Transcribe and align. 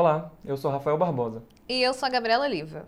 Olá, 0.00 0.30
eu 0.44 0.56
sou 0.56 0.70
Rafael 0.70 0.96
Barbosa. 0.96 1.42
E 1.68 1.82
eu 1.82 1.92
sou 1.92 2.06
a 2.06 2.08
Gabriela 2.08 2.44
Oliva. 2.44 2.86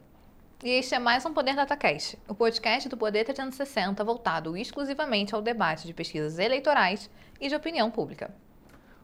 E 0.62 0.69
este 0.69 0.95
é 0.95 0.99
mais 1.01 1.27
um 1.27 1.35
Poder 1.35 1.56
DataCast, 1.56 2.17
o 2.29 2.37
podcast 2.37 2.88
do 2.88 2.97
Poder 2.97 3.25
360 3.25 4.04
voltado 4.04 4.56
exclusivamente 4.56 5.35
ao 5.35 5.43
debate 5.43 5.88
de 5.88 5.93
pesquisas 5.93 6.38
eleitorais 6.38 7.11
e 7.40 7.49
de 7.49 7.57
opinião 7.57 7.90
pública. 7.90 8.33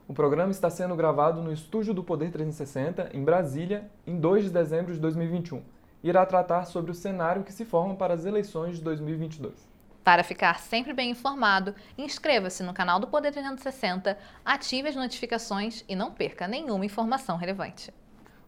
O 0.06 0.14
programa 0.14 0.52
está 0.52 0.70
sendo 0.70 0.94
gravado 0.94 1.42
no 1.42 1.52
estúdio 1.52 1.92
do 1.92 2.04
Poder 2.04 2.30
360, 2.30 3.10
em 3.12 3.24
Brasília, 3.24 3.90
em 4.06 4.20
2 4.20 4.44
de 4.44 4.50
dezembro 4.50 4.94
de 4.94 5.00
2021. 5.00 5.64
E 6.00 6.08
irá 6.08 6.24
tratar 6.24 6.64
sobre 6.66 6.92
o 6.92 6.94
cenário 6.94 7.42
que 7.42 7.52
se 7.52 7.64
forma 7.64 7.96
para 7.96 8.14
as 8.14 8.24
eleições 8.24 8.76
de 8.76 8.84
2022. 8.84 9.66
Para 10.06 10.22
ficar 10.22 10.60
sempre 10.60 10.92
bem 10.92 11.10
informado, 11.10 11.74
inscreva-se 11.98 12.62
no 12.62 12.72
canal 12.72 13.00
do 13.00 13.08
Poder 13.08 13.32
360, 13.32 14.16
ative 14.44 14.88
as 14.88 14.94
notificações 14.94 15.84
e 15.88 15.96
não 15.96 16.12
perca 16.12 16.46
nenhuma 16.46 16.86
informação 16.86 17.36
relevante. 17.36 17.92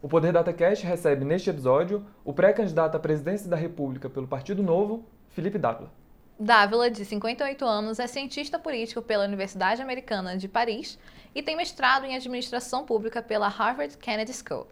O 0.00 0.08
Poder 0.08 0.32
DataCast 0.32 0.86
recebe 0.86 1.24
neste 1.24 1.50
episódio 1.50 2.06
o 2.24 2.32
pré-candidato 2.32 2.96
à 2.96 3.00
presidência 3.00 3.50
da 3.50 3.56
República 3.56 4.08
pelo 4.08 4.28
Partido 4.28 4.62
Novo, 4.62 5.04
Felipe 5.30 5.58
Dávila. 5.58 5.90
Dávila, 6.38 6.88
de 6.88 7.04
58 7.04 7.64
anos, 7.64 7.98
é 7.98 8.06
cientista 8.06 8.60
político 8.60 9.02
pela 9.02 9.24
Universidade 9.24 9.82
Americana 9.82 10.36
de 10.36 10.46
Paris 10.46 10.96
e 11.34 11.42
tem 11.42 11.56
mestrado 11.56 12.04
em 12.04 12.14
administração 12.14 12.86
pública 12.86 13.20
pela 13.20 13.48
Harvard 13.48 13.98
Kennedy 13.98 14.32
School. 14.32 14.68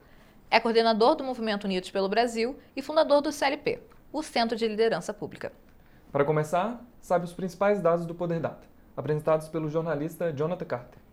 É 0.48 0.60
coordenador 0.60 1.16
do 1.16 1.24
Movimento 1.24 1.64
Unidos 1.64 1.90
pelo 1.90 2.08
Brasil 2.08 2.56
e 2.76 2.80
fundador 2.80 3.20
do 3.20 3.32
CLP, 3.32 3.80
o 4.12 4.22
Centro 4.22 4.56
de 4.56 4.68
Liderança 4.68 5.12
Pública. 5.12 5.52
Para 6.12 6.24
começar, 6.24 6.80
sabe 7.00 7.24
os 7.24 7.32
principais 7.32 7.82
dados 7.82 8.06
do 8.06 8.14
Poder 8.14 8.38
Data, 8.38 8.64
apresentados 8.96 9.48
pelo 9.48 9.68
jornalista 9.68 10.32
Jonathan 10.32 10.66
Carter. 10.66 11.05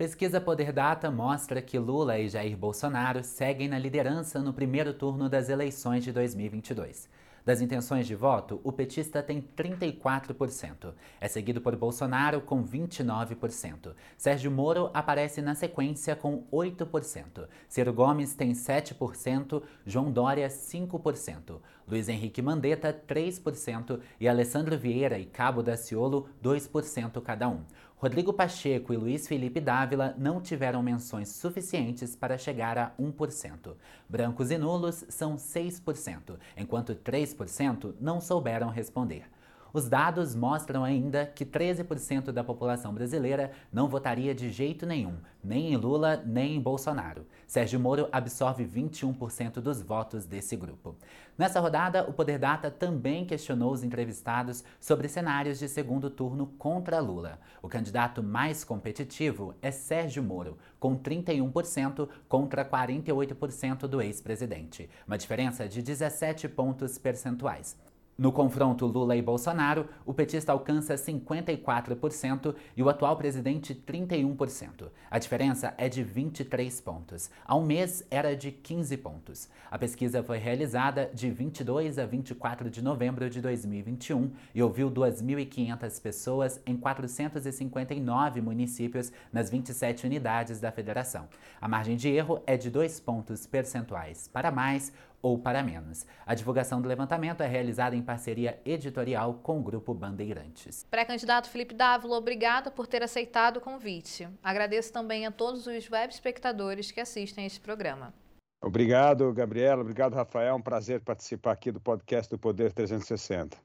Pesquisa 0.00 0.40
Poder 0.40 0.72
Data 0.72 1.10
mostra 1.10 1.60
que 1.60 1.78
Lula 1.78 2.18
e 2.18 2.26
Jair 2.26 2.56
Bolsonaro 2.56 3.22
seguem 3.22 3.68
na 3.68 3.78
liderança 3.78 4.40
no 4.40 4.50
primeiro 4.50 4.94
turno 4.94 5.28
das 5.28 5.50
eleições 5.50 6.02
de 6.02 6.10
2022. 6.10 7.06
Das 7.44 7.60
intenções 7.60 8.06
de 8.06 8.14
voto, 8.14 8.60
o 8.64 8.72
petista 8.72 9.22
tem 9.22 9.42
34%. 9.42 10.94
É 11.20 11.28
seguido 11.28 11.60
por 11.60 11.76
Bolsonaro 11.76 12.40
com 12.40 12.64
29%. 12.64 13.92
Sérgio 14.16 14.50
Moro 14.50 14.90
aparece 14.94 15.42
na 15.42 15.54
sequência 15.54 16.16
com 16.16 16.44
8%. 16.52 17.46
Ciro 17.68 17.92
Gomes 17.92 18.34
tem 18.34 18.52
7%, 18.52 19.62
João 19.86 20.10
Dória 20.10 20.48
5%, 20.48 21.60
Luiz 21.88 22.08
Henrique 22.08 22.40
Mandetta 22.40 22.92
3% 22.92 24.00
e 24.18 24.28
Alessandro 24.28 24.78
Vieira 24.78 25.18
e 25.18 25.26
Cabo 25.26 25.62
Daciolo 25.62 26.28
2% 26.42 27.20
cada 27.22 27.48
um. 27.48 27.64
Rodrigo 28.00 28.32
Pacheco 28.32 28.94
e 28.94 28.96
Luiz 28.96 29.28
Felipe 29.28 29.60
Dávila 29.60 30.14
não 30.16 30.40
tiveram 30.40 30.82
menções 30.82 31.28
suficientes 31.28 32.16
para 32.16 32.38
chegar 32.38 32.78
a 32.78 32.92
1%. 32.98 33.74
Brancos 34.08 34.50
e 34.50 34.56
nulos 34.56 35.04
são 35.10 35.36
6%, 35.36 36.38
enquanto 36.56 36.94
3% 36.94 37.94
não 38.00 38.18
souberam 38.18 38.70
responder. 38.70 39.24
Os 39.72 39.88
dados 39.88 40.34
mostram 40.34 40.84
ainda 40.84 41.26
que 41.26 41.44
13% 41.44 42.32
da 42.32 42.42
população 42.42 42.92
brasileira 42.92 43.52
não 43.72 43.88
votaria 43.88 44.34
de 44.34 44.50
jeito 44.50 44.84
nenhum, 44.84 45.14
nem 45.42 45.72
em 45.72 45.76
Lula 45.76 46.22
nem 46.26 46.56
em 46.56 46.60
Bolsonaro. 46.60 47.26
Sérgio 47.46 47.78
Moro 47.80 48.08
absorve 48.10 48.64
21% 48.64 49.54
dos 49.60 49.82
votos 49.82 50.26
desse 50.26 50.56
grupo. 50.56 50.96
Nessa 51.38 51.60
rodada, 51.60 52.04
o 52.08 52.12
Poder 52.12 52.38
Data 52.38 52.70
também 52.70 53.24
questionou 53.24 53.72
os 53.72 53.82
entrevistados 53.82 54.62
sobre 54.80 55.08
cenários 55.08 55.58
de 55.58 55.68
segundo 55.68 56.10
turno 56.10 56.46
contra 56.58 57.00
Lula. 57.00 57.38
O 57.62 57.68
candidato 57.68 58.22
mais 58.22 58.62
competitivo 58.62 59.54
é 59.62 59.70
Sérgio 59.70 60.22
Moro, 60.22 60.58
com 60.78 60.96
31% 60.98 62.08
contra 62.28 62.64
48% 62.64 63.86
do 63.86 64.02
ex-presidente, 64.02 64.90
uma 65.06 65.18
diferença 65.18 65.68
de 65.68 65.80
17 65.80 66.48
pontos 66.48 66.98
percentuais. 66.98 67.76
No 68.20 68.30
confronto 68.30 68.84
Lula 68.84 69.16
e 69.16 69.22
Bolsonaro, 69.22 69.88
o 70.04 70.12
petista 70.12 70.52
alcança 70.52 70.94
54% 70.94 72.54
e 72.76 72.82
o 72.82 72.90
atual 72.90 73.16
presidente 73.16 73.74
31%. 73.74 74.90
A 75.10 75.18
diferença 75.18 75.72
é 75.78 75.88
de 75.88 76.02
23 76.02 76.82
pontos. 76.82 77.30
Há 77.46 77.56
um 77.56 77.64
mês 77.64 78.06
era 78.10 78.36
de 78.36 78.52
15 78.52 78.94
pontos. 78.98 79.48
A 79.70 79.78
pesquisa 79.78 80.22
foi 80.22 80.36
realizada 80.36 81.10
de 81.14 81.30
22 81.30 81.98
a 81.98 82.04
24 82.04 82.68
de 82.68 82.82
novembro 82.84 83.30
de 83.30 83.40
2021 83.40 84.30
e 84.54 84.62
ouviu 84.62 84.90
2.500 84.90 86.02
pessoas 86.02 86.60
em 86.66 86.76
459 86.76 88.42
municípios 88.42 89.10
nas 89.32 89.48
27 89.48 90.04
unidades 90.04 90.60
da 90.60 90.70
federação. 90.70 91.26
A 91.58 91.66
margem 91.66 91.96
de 91.96 92.10
erro 92.10 92.42
é 92.46 92.58
de 92.58 92.68
2 92.68 93.00
pontos 93.00 93.46
percentuais 93.46 94.28
para 94.28 94.50
mais 94.50 94.92
ou 95.22 95.38
para 95.38 95.62
menos. 95.62 96.06
A 96.26 96.34
divulgação 96.34 96.80
do 96.80 96.88
levantamento 96.88 97.42
é 97.42 97.46
realizada 97.46 97.96
em 97.96 98.02
parceria 98.02 98.60
editorial 98.64 99.34
com 99.42 99.58
o 99.58 99.62
Grupo 99.62 99.94
Bandeirantes. 99.94 100.86
Pré-candidato 100.90 101.48
Felipe 101.48 101.74
Dávila, 101.74 102.16
obrigado 102.16 102.70
por 102.70 102.86
ter 102.86 103.02
aceitado 103.02 103.58
o 103.58 103.60
convite. 103.60 104.28
Agradeço 104.42 104.92
também 104.92 105.26
a 105.26 105.30
todos 105.30 105.66
os 105.66 105.90
web 105.90 106.12
espectadores 106.12 106.90
que 106.90 107.00
assistem 107.00 107.44
a 107.44 107.46
este 107.46 107.60
programa. 107.60 108.14
Obrigado, 108.62 109.32
Gabriela. 109.32 109.80
Obrigado, 109.80 110.14
Rafael. 110.14 110.48
É 110.48 110.54
um 110.54 110.60
prazer 110.60 111.00
participar 111.00 111.52
aqui 111.52 111.70
do 111.72 111.80
podcast 111.80 112.30
do 112.30 112.38
Poder 112.38 112.72
360. 112.72 113.56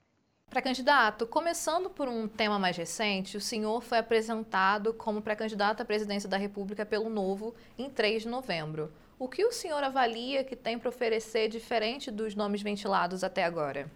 Pré-candidato, 0.50 1.28
começando 1.28 1.90
por 1.90 2.08
um 2.08 2.28
tema 2.28 2.58
mais 2.58 2.78
recente, 2.78 3.36
o 3.36 3.42
senhor 3.42 3.82
foi 3.82 3.98
apresentado 3.98 4.94
como 4.94 5.22
pré-candidato 5.22 5.82
à 5.82 5.86
presidência 5.86 6.30
da 6.30 6.38
República 6.38 6.86
pelo 6.86 7.10
Novo 7.10 7.54
em 7.78 7.90
3 7.90 8.24
de 8.24 8.30
novembro. 8.30 8.92
O 9.18 9.30
que 9.30 9.46
o 9.46 9.52
senhor 9.52 9.82
avalia 9.82 10.44
que 10.44 10.58
tem 10.58 10.78
para 10.78 10.90
oferecer 10.90 11.48
diferente 11.48 12.12
dos 12.12 12.36
nomes 12.36 12.62
ventilados 12.62 13.24
até 13.24 13.46
agora? 13.46 13.90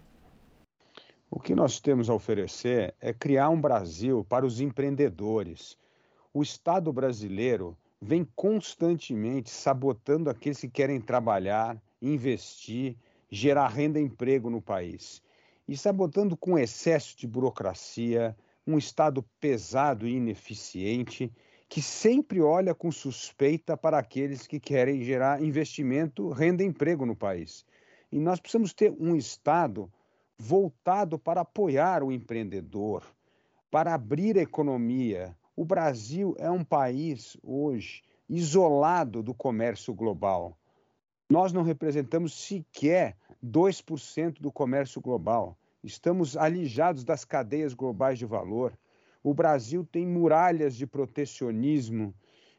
O 1.30 1.38
que 1.38 1.54
nós 1.54 1.78
temos 1.78 2.08
a 2.08 2.14
oferecer 2.14 2.94
é 2.98 3.12
criar 3.12 3.50
um 3.50 3.60
Brasil 3.60 4.24
para 4.26 4.46
os 4.46 4.60
empreendedores. 4.62 5.76
O 6.32 6.42
Estado 6.42 6.90
brasileiro 6.90 7.76
vem 8.00 8.26
constantemente 8.34 9.50
sabotando 9.50 10.30
aqueles 10.30 10.58
que 10.58 10.68
querem 10.70 10.98
trabalhar, 10.98 11.76
investir, 12.00 12.96
gerar 13.30 13.68
renda 13.68 14.00
e 14.00 14.02
emprego 14.02 14.48
no 14.48 14.62
país. 14.62 15.22
E 15.68 15.76
sabotando 15.76 16.34
com 16.34 16.58
excesso 16.58 17.14
de 17.14 17.26
burocracia, 17.26 18.34
um 18.66 18.78
Estado 18.78 19.22
pesado 19.38 20.08
e 20.08 20.16
ineficiente 20.16 21.30
que 21.70 21.80
sempre 21.80 22.40
olha 22.40 22.74
com 22.74 22.90
suspeita 22.90 23.76
para 23.76 23.96
aqueles 23.96 24.44
que 24.44 24.58
querem 24.58 25.04
gerar 25.04 25.40
investimento, 25.40 26.28
renda 26.30 26.64
e 26.64 26.66
emprego 26.66 27.06
no 27.06 27.14
país. 27.14 27.64
E 28.10 28.18
nós 28.18 28.40
precisamos 28.40 28.74
ter 28.74 28.90
um 28.98 29.14
Estado 29.14 29.88
voltado 30.36 31.16
para 31.16 31.42
apoiar 31.42 32.02
o 32.02 32.10
empreendedor, 32.10 33.04
para 33.70 33.94
abrir 33.94 34.36
a 34.36 34.42
economia. 34.42 35.36
O 35.54 35.64
Brasil 35.64 36.34
é 36.40 36.50
um 36.50 36.64
país 36.64 37.36
hoje 37.40 38.02
isolado 38.28 39.22
do 39.22 39.32
comércio 39.32 39.94
global. 39.94 40.58
Nós 41.30 41.52
não 41.52 41.62
representamos 41.62 42.34
sequer 42.34 43.16
2% 43.44 44.40
do 44.40 44.50
comércio 44.50 45.00
global. 45.00 45.56
Estamos 45.84 46.36
alijados 46.36 47.04
das 47.04 47.24
cadeias 47.24 47.74
globais 47.74 48.18
de 48.18 48.26
valor. 48.26 48.76
O 49.22 49.34
Brasil 49.34 49.84
tem 49.84 50.06
muralhas 50.06 50.74
de 50.74 50.86
protecionismo, 50.86 52.14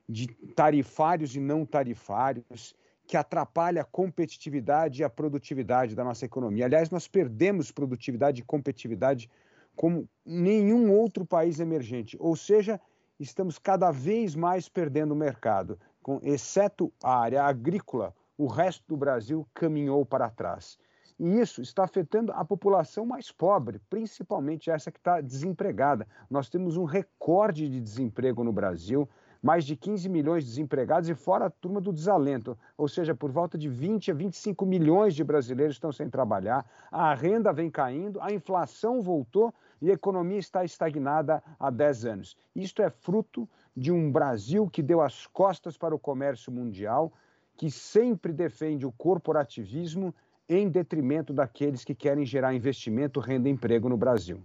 de 0.08 0.28
tarifários 0.56 1.36
e 1.36 1.40
não 1.40 1.66
tarifários, 1.66 2.76
que 3.08 3.18
atrapalha 3.18 3.82
a 3.82 3.86
competitividade 3.86 5.02
e 5.02 5.04
a 5.04 5.10
produtividade 5.10 5.96
da 5.96 6.04
nossa 6.04 6.26
economia. 6.26 6.66
Aliás, 6.66 6.90
nós 6.90 7.08
perdemos 7.08 7.72
produtividade 7.72 8.42
e 8.42 8.46
competitividade 8.46 9.30
como 9.76 10.08
nenhum 10.26 10.92
outro 10.92 11.26
país 11.26 11.60
emergente. 11.60 12.16
Ou 12.20 12.36
seja, 12.36 12.80
estamos 13.20 13.58
cada 13.58 13.92
vez 13.92 14.36
mais 14.36 14.70
perdendo 14.70 15.14
o 15.14 15.16
mercado. 15.16 15.80
Com, 16.02 16.20
exceto 16.24 16.92
a 17.04 17.20
área 17.20 17.44
agrícola, 17.44 18.14
o 18.38 18.48
resto 18.48 18.84
do 18.88 18.98
Brasil 18.98 19.48
caminhou 19.54 20.06
para 20.06 20.30
trás. 20.30 20.78
E 21.24 21.40
isso 21.40 21.62
está 21.62 21.84
afetando 21.84 22.32
a 22.32 22.44
população 22.44 23.06
mais 23.06 23.32
pobre, 23.32 23.80
principalmente 23.92 24.72
essa 24.72 24.92
que 24.92 24.98
está 24.98 25.22
desempregada. 25.22 26.08
Nós 26.28 26.50
temos 26.50 26.78
um 26.78 26.84
recorde 26.84 27.70
de 27.70 27.80
desemprego 27.80 28.44
no 28.44 28.52
Brasil, 28.52 29.08
mais 29.40 29.64
de 29.64 29.76
15 29.76 30.10
milhões 30.10 30.44
de 30.44 30.50
desempregados 30.50 31.08
e 31.10 31.14
fora 31.14 31.46
a 31.46 31.50
turma 31.52 31.80
do 31.80 31.94
desalento, 31.94 32.58
ou 32.76 32.88
seja, 32.88 33.14
por 33.14 33.30
volta 33.30 33.56
de 33.56 33.70
20 33.70 34.10
a 34.10 34.16
25 34.16 34.66
milhões 34.66 35.14
de 35.14 35.24
brasileiros 35.24 35.76
estão 35.76 35.92
sem 35.92 36.10
trabalhar, 36.10 36.66
a 36.92 37.14
renda 37.14 37.54
vem 37.54 37.70
caindo, 37.70 38.20
a 38.20 38.34
inflação 38.34 39.00
voltou 39.00 39.54
e 39.80 39.92
a 39.92 39.94
economia 39.94 40.40
está 40.40 40.66
estagnada 40.66 41.44
há 41.60 41.70
10 41.70 42.06
anos. 42.06 42.36
Isto 42.56 42.82
é 42.82 42.90
fruto 42.90 43.48
de 43.78 43.92
um 43.92 44.12
Brasil 44.12 44.68
que 44.68 44.82
deu 44.82 45.02
as 45.02 45.28
costas 45.28 45.78
para 45.78 45.94
o 45.94 46.00
comércio 46.00 46.52
mundial, 46.52 47.14
que 47.56 47.70
sempre 47.70 48.34
defende 48.34 48.88
o 48.88 48.92
corporativismo 48.92 50.16
em 50.52 50.70
detrimento 50.70 51.34
daqueles 51.34 51.86
que 51.86 51.96
querem 51.96 52.26
gerar 52.26 52.54
investimento, 52.54 53.20
renda 53.20 53.48
e 53.48 53.52
emprego 53.52 53.88
no 53.88 53.96
Brasil. 53.96 54.42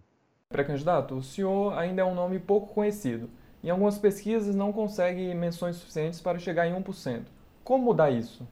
Pré-candidato, 0.49 1.17
o 1.17 1.23
senhor 1.23 1.77
ainda 1.77 2.03
é 2.03 2.05
um 2.05 2.15
nome 2.15 2.39
pouco 2.39 2.73
conhecido. 2.73 3.29
Em 3.65 3.71
algumas 3.71 3.99
pesquisas 3.99 4.55
não 4.55 4.73
consegue 4.73 5.35
menções 5.35 5.77
suficientes 5.77 6.21
para 6.21 6.39
chegar 6.39 6.69
em 6.69 6.73
1%. 6.73 7.25
Como 7.65 7.85
mudar 7.85 8.11
isso? 8.11 8.47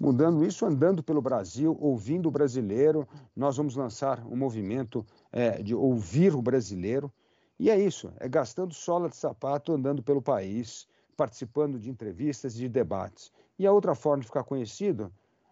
Mudando 0.00 0.44
isso, 0.44 0.66
andando 0.66 1.02
pelo 1.02 1.22
Brasil, 1.22 1.76
ouvindo 1.80 2.26
o 2.26 2.32
brasileiro, 2.32 3.06
nós 3.34 3.56
vamos 3.56 3.76
lançar 3.76 4.26
um 4.26 4.36
movimento 4.36 5.06
é, 5.30 5.62
de 5.62 5.74
ouvir 5.74 6.34
o 6.34 6.42
brasileiro. 6.42 7.10
E 7.58 7.70
é 7.70 7.78
isso, 7.78 8.12
é 8.18 8.28
gastando 8.28 8.74
sola 8.74 9.08
de 9.08 9.16
sapato, 9.16 9.72
andando 9.72 10.02
pelo 10.02 10.20
país, 10.20 10.88
participando 11.16 11.78
de 11.78 11.88
entrevistas 11.88 12.56
e 12.56 12.58
de 12.58 12.68
debates. 12.68 13.32
E 13.58 13.66
a 13.66 13.72
outra 13.72 13.94
forma 13.94 14.20
de 14.20 14.26
ficar 14.26 14.42
conhecido 14.42 15.10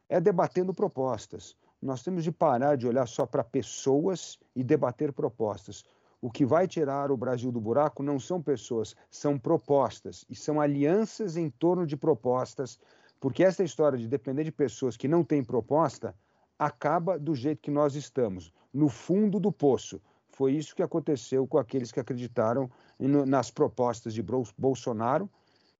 é 0.09 0.21
debatendo 0.21 0.75
propostas. 0.75 1.57
Nós 1.81 2.03
temos 2.03 2.25
de 2.25 2.33
parar 2.33 2.77
de 2.77 2.87
olhar 2.87 3.07
só 3.07 3.27
para 3.27 3.45
pessoas 3.45 4.39
e 4.55 4.65
debater 4.65 5.13
propostas. 5.13 5.85
O 6.21 6.31
que 6.31 6.47
vai 6.47 6.67
tirar 6.67 7.11
o 7.11 7.17
Brasil 7.17 7.53
do 7.53 7.61
buraco 7.61 8.03
não 8.03 8.19
são 8.19 8.41
pessoas, 8.41 8.97
são 9.11 9.39
propostas 9.39 10.25
e 10.31 10.35
são 10.35 10.61
alianças 10.61 11.37
em 11.37 11.51
torno 11.51 11.87
de 11.87 11.97
propostas, 11.97 12.79
porque 13.21 13.45
essa 13.45 13.63
história 13.63 13.99
de 13.99 14.09
depender 14.09 14.45
de 14.45 14.51
pessoas 14.51 14.97
que 14.97 15.07
não 15.07 15.23
têm 15.23 15.45
proposta 15.45 16.15
acaba 16.59 17.19
do 17.19 17.35
jeito 17.35 17.61
que 17.61 17.71
nós 17.71 17.95
estamos, 17.95 18.53
no 18.73 18.89
fundo 18.89 19.39
do 19.39 19.53
poço. 19.53 20.01
Foi 20.31 20.53
isso 20.53 20.75
que 20.75 20.83
aconteceu 20.83 21.47
com 21.47 21.59
aqueles 21.59 21.93
que 21.93 22.01
acreditaram 22.01 22.71
nas 22.99 23.51
propostas 23.51 24.15
de 24.15 24.25
Bolsonaro, 24.57 25.29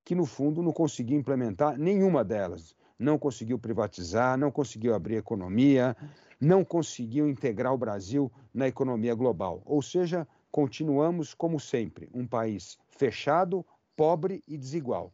que 0.05 0.15
no 0.15 0.27
fundo 0.27 0.63
não 0.63 0.73
conseguiu 0.73 1.19
implementar 1.19 1.79
nenhuma 1.79 2.23
delas. 2.23 2.77
Não 2.99 3.19
conseguiu 3.19 3.59
privatizar, 3.59 4.39
não 4.39 4.51
conseguiu 4.51 4.95
abrir 4.95 5.17
economia, 5.17 5.97
não 6.41 6.65
conseguiu 6.65 7.29
integrar 7.29 7.73
o 7.73 7.79
Brasil 7.79 8.31
na 8.53 8.69
economia 8.69 9.15
global. 9.15 9.63
Ou 9.65 9.83
seja, 9.83 10.27
continuamos, 10.51 11.35
como 11.35 11.59
sempre, 11.59 12.09
um 12.15 12.27
país 12.27 12.79
fechado, 12.89 13.65
pobre 13.97 14.43
e 14.47 14.57
desigual. 14.57 15.13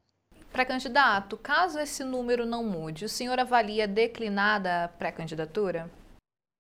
Para 0.53 0.67
candidato, 0.67 1.37
caso 1.37 1.79
esse 1.79 2.03
número 2.03 2.45
não 2.45 2.65
mude, 2.65 3.05
o 3.05 3.09
senhor 3.09 3.39
avalia 3.39 3.87
declinada 3.87 4.85
a 4.85 4.89
pré-candidatura? 4.89 5.91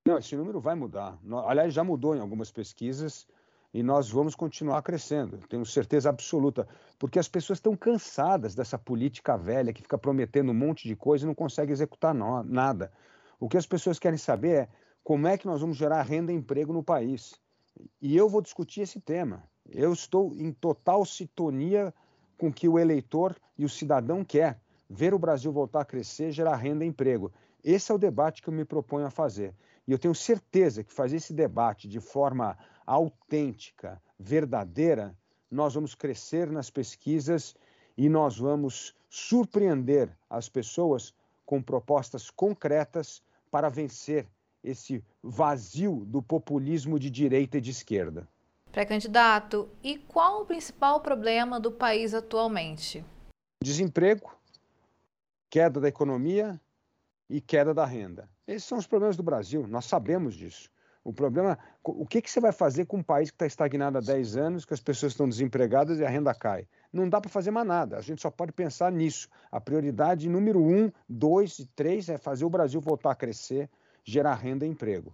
Não, 0.06 0.16
esse 0.16 0.34
número 0.36 0.60
vai 0.60 0.74
mudar. 0.74 1.18
Aliás, 1.46 1.74
já 1.74 1.84
mudou 1.84 2.16
em 2.16 2.20
algumas 2.20 2.50
pesquisas 2.50 3.26
e 3.72 3.82
nós 3.82 4.10
vamos 4.10 4.34
continuar 4.34 4.82
crescendo, 4.82 5.38
tenho 5.48 5.64
certeza 5.64 6.08
absoluta, 6.08 6.66
porque 6.98 7.18
as 7.18 7.28
pessoas 7.28 7.58
estão 7.58 7.76
cansadas 7.76 8.54
dessa 8.54 8.76
política 8.76 9.36
velha 9.36 9.72
que 9.72 9.82
fica 9.82 9.96
prometendo 9.96 10.50
um 10.50 10.54
monte 10.54 10.88
de 10.88 10.96
coisa 10.96 11.24
e 11.24 11.28
não 11.28 11.34
consegue 11.34 11.72
executar 11.72 12.14
nada. 12.14 12.92
O 13.38 13.48
que 13.48 13.56
as 13.56 13.66
pessoas 13.66 13.98
querem 13.98 14.18
saber 14.18 14.54
é 14.54 14.68
como 15.04 15.26
é 15.26 15.38
que 15.38 15.46
nós 15.46 15.60
vamos 15.60 15.76
gerar 15.76 16.02
renda 16.02 16.32
e 16.32 16.36
emprego 16.36 16.72
no 16.72 16.82
país. 16.82 17.40
E 18.02 18.16
eu 18.16 18.28
vou 18.28 18.42
discutir 18.42 18.82
esse 18.82 19.00
tema. 19.00 19.42
Eu 19.68 19.92
estou 19.92 20.34
em 20.34 20.52
total 20.52 21.04
sintonia 21.06 21.94
com 22.36 22.48
o 22.48 22.52
que 22.52 22.68
o 22.68 22.78
eleitor 22.78 23.36
e 23.56 23.64
o 23.64 23.68
cidadão 23.68 24.24
quer. 24.24 24.60
Ver 24.88 25.14
o 25.14 25.18
Brasil 25.18 25.52
voltar 25.52 25.82
a 25.82 25.84
crescer, 25.84 26.32
gerar 26.32 26.56
renda 26.56 26.84
e 26.84 26.88
emprego. 26.88 27.32
Esse 27.62 27.92
é 27.92 27.94
o 27.94 27.98
debate 27.98 28.42
que 28.42 28.48
eu 28.48 28.52
me 28.52 28.64
proponho 28.64 29.06
a 29.06 29.10
fazer. 29.10 29.54
E 29.86 29.92
eu 29.92 29.98
tenho 29.98 30.14
certeza 30.14 30.82
que 30.82 30.92
fazer 30.92 31.16
esse 31.16 31.32
debate 31.32 31.88
de 31.88 32.00
forma 32.00 32.58
autêntica, 32.90 34.02
verdadeira, 34.18 35.16
nós 35.48 35.74
vamos 35.74 35.94
crescer 35.94 36.50
nas 36.50 36.70
pesquisas 36.70 37.54
e 37.96 38.08
nós 38.08 38.36
vamos 38.36 38.96
surpreender 39.08 40.10
as 40.28 40.48
pessoas 40.48 41.14
com 41.46 41.62
propostas 41.62 42.30
concretas 42.30 43.22
para 43.48 43.68
vencer 43.68 44.26
esse 44.62 45.04
vazio 45.22 46.04
do 46.04 46.20
populismo 46.20 46.98
de 46.98 47.10
direita 47.10 47.58
e 47.58 47.60
de 47.60 47.70
esquerda. 47.70 48.26
Pré-candidato, 48.72 49.68
e 49.84 49.96
qual 49.96 50.42
o 50.42 50.46
principal 50.46 51.00
problema 51.00 51.60
do 51.60 51.70
país 51.70 52.12
atualmente? 52.12 53.04
Desemprego, 53.62 54.36
queda 55.48 55.80
da 55.80 55.86
economia 55.86 56.60
e 57.28 57.40
queda 57.40 57.72
da 57.72 57.84
renda. 57.84 58.28
Esses 58.48 58.64
são 58.64 58.78
os 58.78 58.86
problemas 58.86 59.16
do 59.16 59.22
Brasil, 59.22 59.64
nós 59.68 59.84
sabemos 59.84 60.34
disso. 60.34 60.68
O 61.02 61.12
problema, 61.12 61.58
o 61.82 62.06
que, 62.06 62.20
que 62.20 62.30
você 62.30 62.40
vai 62.40 62.52
fazer 62.52 62.84
com 62.84 62.98
um 62.98 63.02
país 63.02 63.30
que 63.30 63.34
está 63.34 63.46
estagnado 63.46 63.96
há 63.96 64.00
10 64.02 64.36
anos, 64.36 64.64
que 64.66 64.74
as 64.74 64.80
pessoas 64.80 65.12
estão 65.12 65.26
desempregadas 65.26 65.98
e 65.98 66.04
a 66.04 66.08
renda 66.08 66.34
cai? 66.34 66.66
Não 66.92 67.08
dá 67.08 67.20
para 67.20 67.30
fazer 67.30 67.50
mais 67.50 67.66
nada, 67.66 67.96
a 67.96 68.02
gente 68.02 68.20
só 68.20 68.30
pode 68.30 68.52
pensar 68.52 68.92
nisso. 68.92 69.28
A 69.50 69.58
prioridade 69.58 70.28
número 70.28 70.62
um, 70.62 70.92
dois 71.08 71.58
e 71.58 71.66
três 71.66 72.08
é 72.10 72.18
fazer 72.18 72.44
o 72.44 72.50
Brasil 72.50 72.80
voltar 72.80 73.12
a 73.12 73.14
crescer, 73.14 73.70
gerar 74.04 74.34
renda 74.34 74.66
e 74.66 74.68
emprego. 74.68 75.12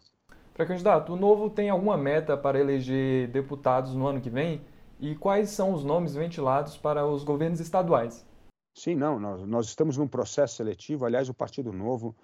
Pré-candidato, 0.55 1.13
o 1.13 1.17
Novo 1.17 1.51
tem 1.51 1.71
alguma 1.71 1.97
meta 1.97 2.37
para 2.37 2.59
eleger 2.59 3.29
deputados 3.29 3.95
no 3.95 4.07
ano 4.07 4.21
que 4.21 4.31
vem? 4.31 4.63
E 4.99 5.15
quais 5.15 5.51
são 5.51 5.73
os 5.73 5.85
nomes 5.85 6.15
ventilados 6.15 6.77
para 6.77 7.07
os 7.07 7.23
governos 7.23 7.61
estaduais? 7.61 8.27
Sim, 8.75 8.95
não, 8.95 9.21
nós, 9.21 9.47
nós 9.47 9.67
estamos 9.67 9.97
num 9.97 10.09
processo 10.09 10.57
seletivo. 10.57 11.05
Aliás, 11.05 11.29
o 11.29 11.35
Partido 11.35 11.73
Novo 11.73 12.17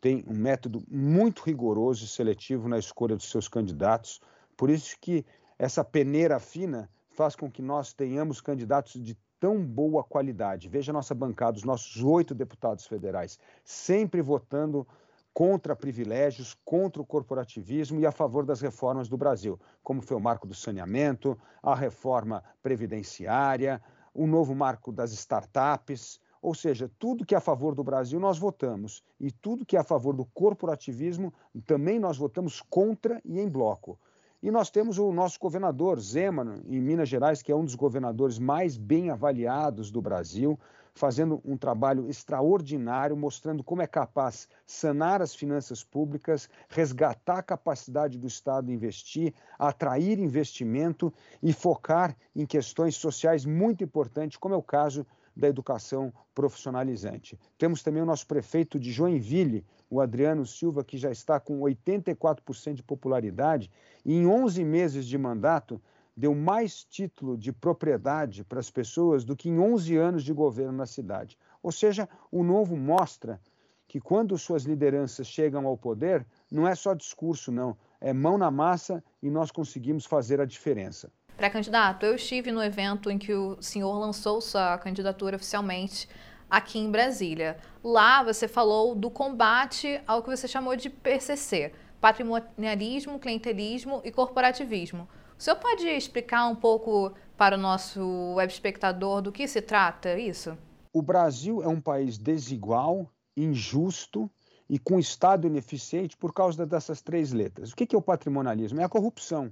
tem 0.00 0.24
um 0.26 0.34
método 0.34 0.82
muito 0.90 1.42
rigoroso 1.42 2.04
e 2.04 2.08
seletivo 2.08 2.68
na 2.68 2.78
escolha 2.78 3.16
dos 3.16 3.30
seus 3.30 3.48
candidatos. 3.48 4.20
Por 4.56 4.70
isso 4.70 4.96
que 5.00 5.24
essa 5.58 5.84
peneira 5.84 6.40
fina 6.40 6.88
faz 7.10 7.36
com 7.36 7.50
que 7.50 7.60
nós 7.60 7.92
tenhamos 7.92 8.40
candidatos 8.40 9.02
de 9.02 9.16
tão 9.38 9.64
boa 9.64 10.02
qualidade. 10.02 10.68
Veja 10.68 10.92
a 10.92 10.94
nossa 10.94 11.14
bancada, 11.14 11.56
os 11.56 11.64
nossos 11.64 12.02
oito 12.02 12.34
deputados 12.34 12.86
federais, 12.86 13.38
sempre 13.64 14.20
votando 14.20 14.86
contra 15.32 15.76
privilégios, 15.76 16.56
contra 16.64 17.00
o 17.00 17.06
corporativismo 17.06 18.00
e 18.00 18.06
a 18.06 18.12
favor 18.12 18.44
das 18.44 18.60
reformas 18.60 19.08
do 19.08 19.16
Brasil, 19.16 19.58
como 19.82 20.02
foi 20.02 20.16
o 20.16 20.20
marco 20.20 20.46
do 20.46 20.54
saneamento, 20.54 21.38
a 21.62 21.74
reforma 21.74 22.42
previdenciária, 22.62 23.80
o 24.12 24.26
novo 24.26 24.54
marco 24.54 24.92
das 24.92 25.12
startups, 25.12 26.20
ou 26.42 26.54
seja, 26.54 26.90
tudo 26.98 27.24
que 27.24 27.34
é 27.34 27.38
a 27.38 27.40
favor 27.40 27.74
do 27.74 27.84
Brasil 27.84 28.18
nós 28.18 28.38
votamos 28.38 29.02
e 29.18 29.30
tudo 29.30 29.66
que 29.66 29.76
é 29.76 29.80
a 29.80 29.84
favor 29.84 30.14
do 30.14 30.24
corporativismo 30.24 31.32
também 31.66 31.98
nós 31.98 32.16
votamos 32.16 32.62
contra 32.62 33.20
e 33.24 33.38
em 33.38 33.48
bloco. 33.48 33.98
E 34.42 34.50
nós 34.50 34.70
temos 34.70 34.96
o 34.96 35.12
nosso 35.12 35.38
governador, 35.38 36.00
Zeman, 36.00 36.62
em 36.66 36.80
Minas 36.80 37.10
Gerais, 37.10 37.42
que 37.42 37.52
é 37.52 37.54
um 37.54 37.64
dos 37.64 37.74
governadores 37.74 38.38
mais 38.38 38.78
bem 38.78 39.10
avaliados 39.10 39.90
do 39.90 40.00
Brasil, 40.00 40.58
fazendo 40.94 41.42
um 41.44 41.58
trabalho 41.58 42.08
extraordinário, 42.08 43.14
mostrando 43.14 43.62
como 43.62 43.82
é 43.82 43.86
capaz 43.86 44.48
sanar 44.66 45.20
as 45.20 45.34
finanças 45.34 45.84
públicas, 45.84 46.48
resgatar 46.70 47.38
a 47.38 47.42
capacidade 47.42 48.18
do 48.18 48.26
Estado 48.26 48.68
de 48.68 48.72
investir, 48.72 49.34
atrair 49.58 50.18
investimento 50.18 51.12
e 51.42 51.52
focar 51.52 52.16
em 52.34 52.46
questões 52.46 52.96
sociais 52.96 53.44
muito 53.44 53.84
importantes, 53.84 54.38
como 54.38 54.54
é 54.54 54.58
o 54.58 54.62
caso 54.62 55.06
da 55.40 55.48
educação 55.48 56.12
profissionalizante. 56.34 57.38
Temos 57.58 57.82
também 57.82 58.02
o 58.02 58.06
nosso 58.06 58.26
prefeito 58.26 58.78
de 58.78 58.92
Joinville, 58.92 59.64
o 59.88 60.00
Adriano 60.00 60.46
Silva, 60.46 60.84
que 60.84 60.98
já 60.98 61.10
está 61.10 61.40
com 61.40 61.60
84% 61.60 62.74
de 62.74 62.82
popularidade 62.82 63.70
e 64.04 64.14
em 64.14 64.26
11 64.26 64.62
meses 64.64 65.06
de 65.06 65.18
mandato 65.18 65.80
deu 66.16 66.34
mais 66.34 66.84
título 66.84 67.36
de 67.36 67.52
propriedade 67.52 68.44
para 68.44 68.60
as 68.60 68.70
pessoas 68.70 69.24
do 69.24 69.34
que 69.34 69.48
em 69.48 69.58
11 69.58 69.96
anos 69.96 70.22
de 70.22 70.32
governo 70.32 70.72
na 70.72 70.86
cidade. 70.86 71.38
Ou 71.62 71.72
seja, 71.72 72.08
o 72.30 72.44
novo 72.44 72.76
mostra 72.76 73.40
que 73.88 74.00
quando 74.00 74.38
suas 74.38 74.64
lideranças 74.64 75.26
chegam 75.26 75.66
ao 75.66 75.76
poder, 75.76 76.24
não 76.50 76.68
é 76.68 76.74
só 76.74 76.94
discurso, 76.94 77.50
não, 77.50 77.76
é 78.00 78.12
mão 78.12 78.38
na 78.38 78.50
massa 78.50 79.02
e 79.22 79.30
nós 79.30 79.50
conseguimos 79.50 80.04
fazer 80.04 80.40
a 80.40 80.44
diferença. 80.44 81.10
Pré-candidato, 81.40 82.04
eu 82.04 82.16
estive 82.16 82.52
no 82.52 82.62
evento 82.62 83.10
em 83.10 83.16
que 83.16 83.32
o 83.32 83.56
senhor 83.62 83.98
lançou 83.98 84.42
sua 84.42 84.76
candidatura 84.76 85.36
oficialmente 85.36 86.06
aqui 86.50 86.78
em 86.78 86.90
Brasília. 86.90 87.56
Lá 87.82 88.22
você 88.22 88.46
falou 88.46 88.94
do 88.94 89.08
combate 89.08 90.02
ao 90.06 90.22
que 90.22 90.28
você 90.28 90.46
chamou 90.46 90.76
de 90.76 90.90
PCC, 90.90 91.72
patrimonialismo, 91.98 93.18
clientelismo 93.18 94.02
e 94.04 94.12
corporativismo. 94.12 95.08
O 95.38 95.42
senhor 95.42 95.56
pode 95.56 95.88
explicar 95.88 96.46
um 96.46 96.54
pouco 96.54 97.14
para 97.38 97.56
o 97.56 97.58
nosso 97.58 98.34
web 98.34 98.52
espectador 98.52 99.22
do 99.22 99.32
que 99.32 99.48
se 99.48 99.62
trata 99.62 100.18
isso? 100.18 100.58
O 100.92 101.00
Brasil 101.00 101.62
é 101.62 101.68
um 101.68 101.80
país 101.80 102.18
desigual, 102.18 103.10
injusto 103.34 104.30
e 104.68 104.78
com 104.78 104.98
Estado 104.98 105.46
ineficiente 105.46 106.18
por 106.18 106.34
causa 106.34 106.66
dessas 106.66 107.00
três 107.00 107.32
letras. 107.32 107.72
O 107.72 107.76
que 107.76 107.94
é 107.94 107.98
o 107.98 108.02
patrimonialismo? 108.02 108.82
É 108.82 108.84
a 108.84 108.90
corrupção. 108.90 109.50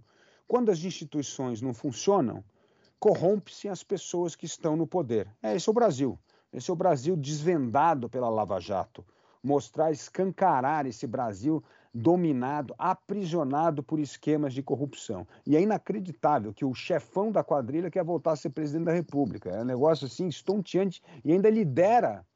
Quando 0.48 0.70
as 0.70 0.82
instituições 0.82 1.60
não 1.60 1.74
funcionam, 1.74 2.42
corrompe-se 2.98 3.68
as 3.68 3.82
pessoas 3.82 4.34
que 4.34 4.46
estão 4.46 4.76
no 4.76 4.86
poder. 4.86 5.28
É 5.42 5.54
esse 5.54 5.68
é 5.68 5.70
o 5.70 5.74
Brasil. 5.74 6.18
Esse 6.50 6.70
é 6.70 6.72
o 6.72 6.76
Brasil 6.76 7.14
desvendado 7.14 8.08
pela 8.08 8.30
Lava 8.30 8.58
Jato. 8.58 9.04
Mostrar, 9.44 9.92
escancarar 9.92 10.86
esse 10.86 11.06
Brasil 11.06 11.62
dominado, 11.92 12.74
aprisionado 12.78 13.82
por 13.82 14.00
esquemas 14.00 14.54
de 14.54 14.62
corrupção. 14.62 15.28
E 15.46 15.54
é 15.54 15.60
inacreditável 15.60 16.54
que 16.54 16.64
o 16.64 16.74
chefão 16.74 17.30
da 17.30 17.44
quadrilha 17.44 17.90
quer 17.90 18.02
voltar 18.02 18.32
a 18.32 18.36
ser 18.36 18.48
presidente 18.48 18.86
da 18.86 18.92
República. 18.92 19.50
É 19.50 19.60
um 19.60 19.66
negócio 19.66 20.06
assim 20.06 20.28
estonteante 20.28 21.02
e 21.22 21.30
ainda 21.30 21.50
lidera 21.50 22.26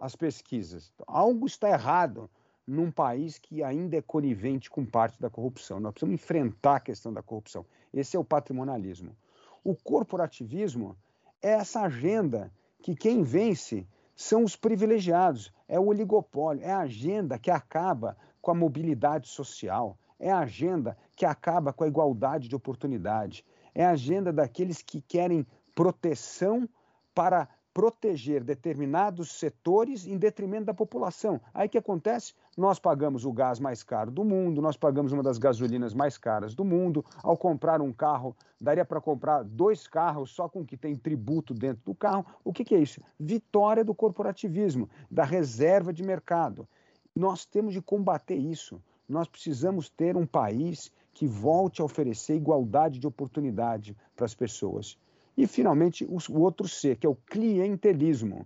as 0.00 0.16
pesquisas. 0.16 0.90
Algo 1.06 1.46
está 1.46 1.68
errado 1.68 2.30
num 2.68 2.90
país 2.90 3.38
que 3.38 3.62
ainda 3.62 3.96
é 3.96 4.02
conivente 4.02 4.68
com 4.68 4.84
parte 4.84 5.18
da 5.18 5.30
corrupção. 5.30 5.80
Nós 5.80 5.92
precisamos 5.92 6.20
enfrentar 6.20 6.76
a 6.76 6.80
questão 6.80 7.10
da 7.10 7.22
corrupção. 7.22 7.64
Esse 7.94 8.14
é 8.14 8.20
o 8.20 8.24
patrimonialismo. 8.24 9.16
O 9.64 9.74
corporativismo 9.74 10.94
é 11.40 11.52
essa 11.52 11.80
agenda 11.80 12.52
que 12.82 12.94
quem 12.94 13.22
vence 13.22 13.86
são 14.14 14.44
os 14.44 14.54
privilegiados, 14.54 15.50
é 15.66 15.80
o 15.80 15.86
oligopólio, 15.86 16.62
é 16.62 16.70
a 16.70 16.80
agenda 16.80 17.38
que 17.38 17.50
acaba 17.50 18.18
com 18.42 18.50
a 18.50 18.54
mobilidade 18.54 19.28
social, 19.28 19.96
é 20.20 20.30
a 20.30 20.40
agenda 20.40 20.96
que 21.16 21.24
acaba 21.24 21.72
com 21.72 21.84
a 21.84 21.88
igualdade 21.88 22.48
de 22.48 22.56
oportunidade, 22.56 23.46
é 23.74 23.84
a 23.84 23.90
agenda 23.90 24.30
daqueles 24.30 24.82
que 24.82 25.00
querem 25.00 25.46
proteção 25.74 26.68
para 27.14 27.48
proteger 27.78 28.42
determinados 28.42 29.30
setores 29.30 30.04
em 30.04 30.18
detrimento 30.18 30.64
da 30.64 30.74
população. 30.74 31.40
Aí 31.54 31.68
que 31.68 31.78
acontece? 31.78 32.34
Nós 32.56 32.80
pagamos 32.80 33.24
o 33.24 33.32
gás 33.32 33.60
mais 33.60 33.84
caro 33.84 34.10
do 34.10 34.24
mundo, 34.24 34.60
nós 34.60 34.76
pagamos 34.76 35.12
uma 35.12 35.22
das 35.22 35.38
gasolinas 35.38 35.94
mais 35.94 36.18
caras 36.18 36.56
do 36.56 36.64
mundo. 36.64 37.04
Ao 37.22 37.36
comprar 37.36 37.80
um 37.80 37.92
carro, 37.92 38.36
daria 38.60 38.84
para 38.84 39.00
comprar 39.00 39.44
dois 39.44 39.86
carros 39.86 40.32
só 40.32 40.48
com 40.48 40.66
que 40.66 40.76
tem 40.76 40.96
tributo 40.96 41.54
dentro 41.54 41.84
do 41.84 41.94
carro. 41.94 42.26
O 42.42 42.52
que, 42.52 42.64
que 42.64 42.74
é 42.74 42.80
isso? 42.80 43.00
Vitória 43.16 43.84
do 43.84 43.94
corporativismo, 43.94 44.90
da 45.08 45.22
reserva 45.22 45.92
de 45.92 46.02
mercado. 46.02 46.66
Nós 47.14 47.46
temos 47.46 47.72
de 47.72 47.80
combater 47.80 48.34
isso. 48.34 48.82
Nós 49.08 49.28
precisamos 49.28 49.88
ter 49.88 50.16
um 50.16 50.26
país 50.26 50.90
que 51.14 51.28
volte 51.28 51.80
a 51.80 51.84
oferecer 51.84 52.34
igualdade 52.34 52.98
de 52.98 53.06
oportunidade 53.06 53.96
para 54.16 54.26
as 54.26 54.34
pessoas. 54.34 54.98
E, 55.38 55.46
finalmente, 55.46 56.04
o 56.04 56.40
outro 56.40 56.66
C, 56.66 56.96
que 56.96 57.06
é 57.06 57.08
o 57.08 57.14
clientelismo. 57.14 58.44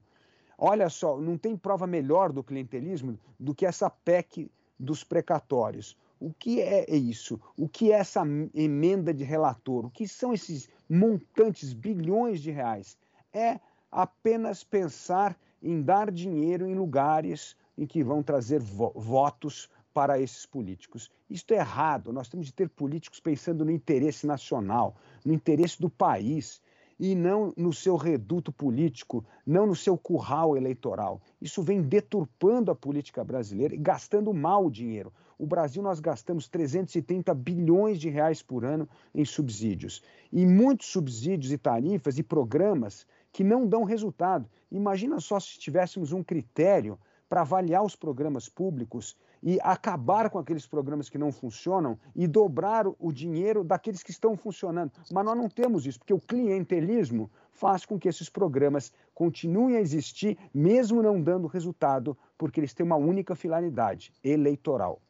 Olha 0.59 0.91
só, 0.91 1.19
não 1.19 1.39
tem 1.39 1.57
prova 1.57 1.87
melhor 1.87 2.31
do 2.31 2.45
clientelismo 2.45 3.19
do 3.41 3.55
que 3.55 3.65
essa 3.65 3.89
PEC 3.89 4.51
dos 4.79 5.03
precatórios. 5.03 5.97
O 6.21 6.35
que 6.35 6.61
é 6.61 6.95
isso? 6.95 7.41
O 7.57 7.67
que 7.67 7.91
é 7.91 7.95
essa 7.95 8.21
emenda 8.55 9.15
de 9.15 9.25
relator? 9.25 9.87
O 9.87 9.91
que 9.91 10.07
são 10.07 10.35
esses 10.35 10.69
montantes, 10.87 11.73
bilhões 11.73 12.43
de 12.43 12.51
reais? 12.51 12.99
É 13.33 13.59
apenas 13.91 14.63
pensar 14.63 15.35
em 15.63 15.81
dar 15.81 16.11
dinheiro 16.11 16.67
em 16.67 16.75
lugares 16.75 17.57
em 17.79 17.87
que 17.87 18.05
vão 18.05 18.23
trazer 18.23 18.61
vo 18.61 18.93
votos 18.95 19.71
para 19.95 20.21
esses 20.21 20.45
políticos. 20.45 21.11
Isto 21.29 21.55
é 21.55 21.57
errado. 21.57 22.13
Nós 22.13 22.29
temos 22.29 22.47
de 22.47 22.53
ter 22.53 22.69
políticos 22.69 23.19
pensando 23.19 23.65
no 23.65 23.71
interesse 23.71 24.27
nacional, 24.27 24.95
no 25.25 25.33
interesse 25.33 25.81
do 25.81 25.89
país 25.89 26.61
e 27.03 27.17
não 27.17 27.53
no 27.57 27.73
seu 27.73 27.97
reduto 27.97 28.53
político, 28.53 29.25
não 29.45 29.67
no 29.67 29.75
seu 29.75 29.99
curral 29.99 30.57
eleitoral. 30.57 31.21
Isso 31.41 31.61
vem 31.61 31.83
deturpando 31.83 32.71
a 32.71 32.77
política 32.77 33.25
brasileira 33.25 33.75
e 33.75 33.77
gastando 33.79 34.33
mal 34.33 34.67
o 34.67 34.71
dinheiro. 34.71 35.13
O 35.37 35.45
Brasil 35.45 35.83
nós 35.83 35.99
gastamos 35.99 36.47
330 36.47 37.35
bilhões 37.35 37.99
de 37.99 38.09
reais 38.09 38.41
por 38.41 38.65
ano 38.65 38.89
em 39.13 39.25
subsídios. 39.25 40.01
E 40.31 40.47
muitos 40.47 40.93
subsídios 40.93 41.51
e 41.51 41.59
tarifas 41.59 42.21
e 42.21 42.23
programas 42.23 43.05
que 43.33 43.43
não 43.43 43.67
dão 43.67 43.83
resultado. 43.83 44.49
Imagina 44.71 45.19
só 45.19 45.41
se 45.41 45.59
tivéssemos 45.59 46.13
um 46.13 46.23
critério 46.23 46.97
para 47.33 47.41
avaliar 47.41 47.83
os 47.83 47.97
programas 47.97 48.47
públicos 48.47 49.17
e 49.43 49.59
acabar 49.63 50.29
com 50.29 50.39
aqueles 50.39 50.67
programas 50.67 51.09
que 51.09 51.17
não 51.17 51.33
funcionam 51.33 51.99
e 52.15 52.27
dobrar 52.27 52.85
o 52.87 53.11
dinheiro 53.11 53.65
daqueles 53.65 54.03
que 54.03 54.11
estão 54.11 54.37
funcionando. 54.37 54.93
Mas 55.11 55.25
nós 55.25 55.35
não 55.35 55.49
temos 55.49 55.87
isso, 55.87 55.99
porque 55.99 56.13
o 56.13 56.21
clientelismo 56.21 57.31
faz 57.51 57.87
com 57.87 57.99
que 57.99 58.07
esses 58.07 58.29
programas 58.29 58.93
continuem 59.15 59.77
a 59.77 59.81
existir, 59.81 60.37
mesmo 60.53 61.03
não 61.03 61.23
dando 61.23 61.47
resultado, 61.47 62.15
porque 62.37 62.61
eles 62.61 62.75
têm 62.75 62.85
uma 62.85 62.97
única 62.97 63.35
finalidade: 63.35 64.13
eleitoral. 64.23 65.01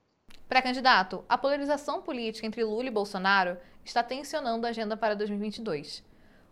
Pré-candidato, 0.49 1.25
a 1.29 1.37
polarização 1.37 2.03
política 2.03 2.47
entre 2.47 2.63
Lula 2.63 2.87
e 2.87 2.93
Bolsonaro 2.93 3.57
está 3.85 4.01
tensionando 4.01 4.65
a 4.65 4.71
agenda 4.71 4.97
para 4.97 5.17
2022. 5.17 6.05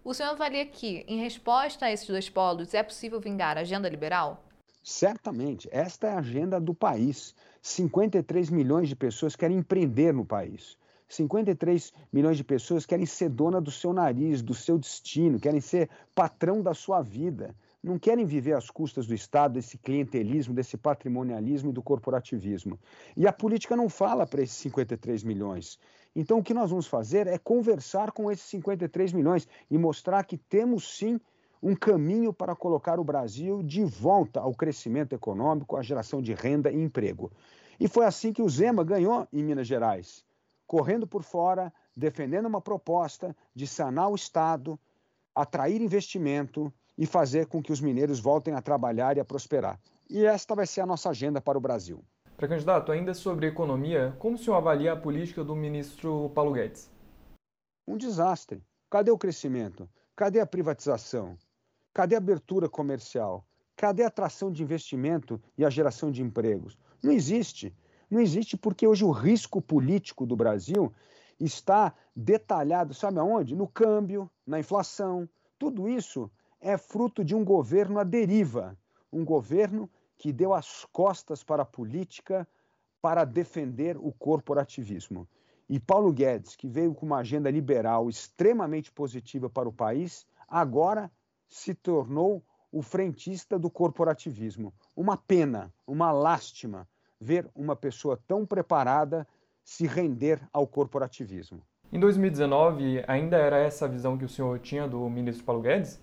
O 0.02 0.12
senhor 0.12 0.30
avalia 0.30 0.66
que, 0.66 1.04
em 1.06 1.20
resposta 1.20 1.86
a 1.86 1.92
esses 1.92 2.08
dois 2.08 2.28
polos, 2.28 2.74
é 2.74 2.82
possível 2.82 3.20
vingar 3.20 3.56
a 3.56 3.60
agenda 3.60 3.88
liberal? 3.88 4.49
Certamente, 4.82 5.68
esta 5.70 6.06
é 6.06 6.10
a 6.10 6.18
agenda 6.18 6.60
do 6.60 6.74
país. 6.74 7.34
53 7.62 8.50
milhões 8.50 8.88
de 8.88 8.96
pessoas 8.96 9.36
querem 9.36 9.58
empreender 9.58 10.12
no 10.12 10.24
país. 10.24 10.78
53 11.08 11.92
milhões 12.12 12.36
de 12.36 12.44
pessoas 12.44 12.86
querem 12.86 13.04
ser 13.04 13.28
dona 13.28 13.60
do 13.60 13.70
seu 13.70 13.92
nariz, 13.92 14.40
do 14.42 14.54
seu 14.54 14.78
destino, 14.78 15.40
querem 15.40 15.60
ser 15.60 15.90
patrão 16.14 16.62
da 16.62 16.72
sua 16.72 17.02
vida. 17.02 17.54
Não 17.82 17.98
querem 17.98 18.24
viver 18.24 18.52
às 18.52 18.70
custas 18.70 19.06
do 19.06 19.14
Estado, 19.14 19.54
desse 19.54 19.76
clientelismo, 19.78 20.54
desse 20.54 20.76
patrimonialismo 20.76 21.70
e 21.70 21.72
do 21.72 21.82
corporativismo. 21.82 22.78
E 23.16 23.26
a 23.26 23.32
política 23.32 23.74
não 23.74 23.88
fala 23.88 24.26
para 24.26 24.42
esses 24.42 24.56
53 24.56 25.24
milhões. 25.24 25.78
Então, 26.14 26.38
o 26.38 26.42
que 26.42 26.54
nós 26.54 26.70
vamos 26.70 26.86
fazer 26.86 27.26
é 27.26 27.38
conversar 27.38 28.12
com 28.12 28.30
esses 28.30 28.44
53 28.46 29.12
milhões 29.12 29.48
e 29.70 29.78
mostrar 29.78 30.24
que 30.24 30.36
temos 30.36 30.96
sim 30.96 31.20
um 31.62 31.74
caminho 31.74 32.32
para 32.32 32.56
colocar 32.56 32.98
o 32.98 33.04
Brasil 33.04 33.62
de 33.62 33.84
volta 33.84 34.40
ao 34.40 34.54
crescimento 34.54 35.14
econômico, 35.14 35.76
à 35.76 35.82
geração 35.82 36.22
de 36.22 36.32
renda 36.32 36.70
e 36.70 36.80
emprego. 36.80 37.30
E 37.78 37.88
foi 37.88 38.06
assim 38.06 38.32
que 38.32 38.42
o 38.42 38.48
Zema 38.48 38.82
ganhou 38.82 39.26
em 39.32 39.42
Minas 39.42 39.66
Gerais, 39.66 40.24
correndo 40.66 41.06
por 41.06 41.22
fora, 41.22 41.72
defendendo 41.96 42.46
uma 42.46 42.60
proposta 42.60 43.36
de 43.54 43.66
sanar 43.66 44.10
o 44.10 44.14
Estado, 44.14 44.78
atrair 45.34 45.80
investimento 45.80 46.72
e 46.96 47.06
fazer 47.06 47.46
com 47.46 47.62
que 47.62 47.72
os 47.72 47.80
mineiros 47.80 48.20
voltem 48.20 48.54
a 48.54 48.62
trabalhar 48.62 49.16
e 49.16 49.20
a 49.20 49.24
prosperar. 49.24 49.78
E 50.08 50.24
esta 50.24 50.54
vai 50.54 50.66
ser 50.66 50.80
a 50.80 50.86
nossa 50.86 51.10
agenda 51.10 51.40
para 51.40 51.56
o 51.56 51.60
Brasil. 51.60 52.04
Para 52.36 52.48
candidato, 52.48 52.90
ainda 52.90 53.12
sobre 53.12 53.46
economia, 53.46 54.14
como 54.18 54.36
o 54.36 54.38
senhor 54.38 54.56
avalia 54.56 54.94
a 54.94 54.96
política 54.96 55.44
do 55.44 55.54
ministro 55.54 56.30
Paulo 56.34 56.52
Guedes? 56.52 56.90
Um 57.86 57.96
desastre. 57.96 58.62
Cadê 58.90 59.10
o 59.10 59.18
crescimento? 59.18 59.88
Cadê 60.16 60.40
a 60.40 60.46
privatização? 60.46 61.36
Cadê 62.00 62.14
a 62.14 62.18
abertura 62.18 62.66
comercial? 62.66 63.44
Cadê 63.76 64.04
a 64.04 64.06
atração 64.06 64.50
de 64.50 64.62
investimento 64.62 65.38
e 65.58 65.66
a 65.66 65.68
geração 65.68 66.10
de 66.10 66.22
empregos? 66.22 66.78
Não 67.02 67.12
existe. 67.12 67.76
Não 68.10 68.22
existe 68.22 68.56
porque 68.56 68.86
hoje 68.86 69.04
o 69.04 69.10
risco 69.10 69.60
político 69.60 70.24
do 70.24 70.34
Brasil 70.34 70.90
está 71.38 71.92
detalhado, 72.16 72.94
sabe 72.94 73.18
aonde? 73.18 73.54
No 73.54 73.68
câmbio, 73.68 74.30
na 74.46 74.58
inflação. 74.58 75.28
Tudo 75.58 75.90
isso 75.90 76.30
é 76.58 76.78
fruto 76.78 77.22
de 77.22 77.34
um 77.34 77.44
governo 77.44 77.98
à 77.98 78.02
deriva, 78.02 78.78
um 79.12 79.22
governo 79.22 79.86
que 80.16 80.32
deu 80.32 80.54
as 80.54 80.86
costas 80.86 81.44
para 81.44 81.64
a 81.64 81.66
política 81.66 82.48
para 83.02 83.26
defender 83.26 83.98
o 83.98 84.10
corporativismo. 84.10 85.28
E 85.68 85.78
Paulo 85.78 86.14
Guedes, 86.14 86.56
que 86.56 86.66
veio 86.66 86.94
com 86.94 87.04
uma 87.04 87.18
agenda 87.18 87.50
liberal 87.50 88.08
extremamente 88.08 88.90
positiva 88.90 89.50
para 89.50 89.68
o 89.68 89.72
país, 89.72 90.26
agora 90.48 91.10
se 91.50 91.74
tornou 91.74 92.42
o 92.72 92.80
frentista 92.80 93.58
do 93.58 93.68
corporativismo. 93.68 94.72
Uma 94.96 95.16
pena, 95.16 95.74
uma 95.86 96.12
lástima 96.12 96.88
ver 97.20 97.50
uma 97.54 97.76
pessoa 97.76 98.18
tão 98.26 98.46
preparada 98.46 99.26
se 99.62 99.86
render 99.86 100.40
ao 100.52 100.66
corporativismo. 100.66 101.60
Em 101.92 101.98
2019, 101.98 103.04
ainda 103.06 103.36
era 103.36 103.58
essa 103.58 103.84
a 103.84 103.88
visão 103.88 104.16
que 104.16 104.24
o 104.24 104.28
senhor 104.28 104.58
tinha 104.60 104.88
do 104.88 105.10
ministro 105.10 105.44
Paulo 105.44 105.60
Guedes? 105.60 106.00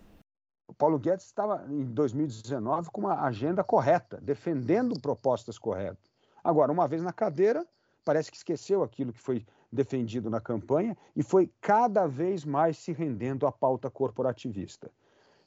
O 0.68 0.74
Paulo 0.74 1.00
Guedes 1.00 1.26
estava, 1.26 1.66
em 1.70 1.86
2019, 1.86 2.92
com 2.92 3.02
uma 3.02 3.24
agenda 3.24 3.64
correta, 3.64 4.20
defendendo 4.22 5.00
propostas 5.00 5.58
corretas. 5.58 6.12
Agora, 6.44 6.72
uma 6.72 6.88
vez 6.88 7.02
na 7.02 7.14
cadeira, 7.14 7.66
parece 8.04 8.30
que 8.30 8.38
esqueceu 8.38 8.84
aquilo 8.84 9.14
que 9.14 9.20
foi 9.20 9.46
defendido 9.72 10.30
na 10.30 10.42
campanha 10.42 10.96
e 11.16 11.24
foi 11.24 11.50
cada 11.62 12.06
vez 12.06 12.44
mais 12.44 12.78
se 12.78 12.92
rendendo 12.92 13.48
à 13.48 13.52
pauta 13.52 13.90
corporativista. 13.90 14.92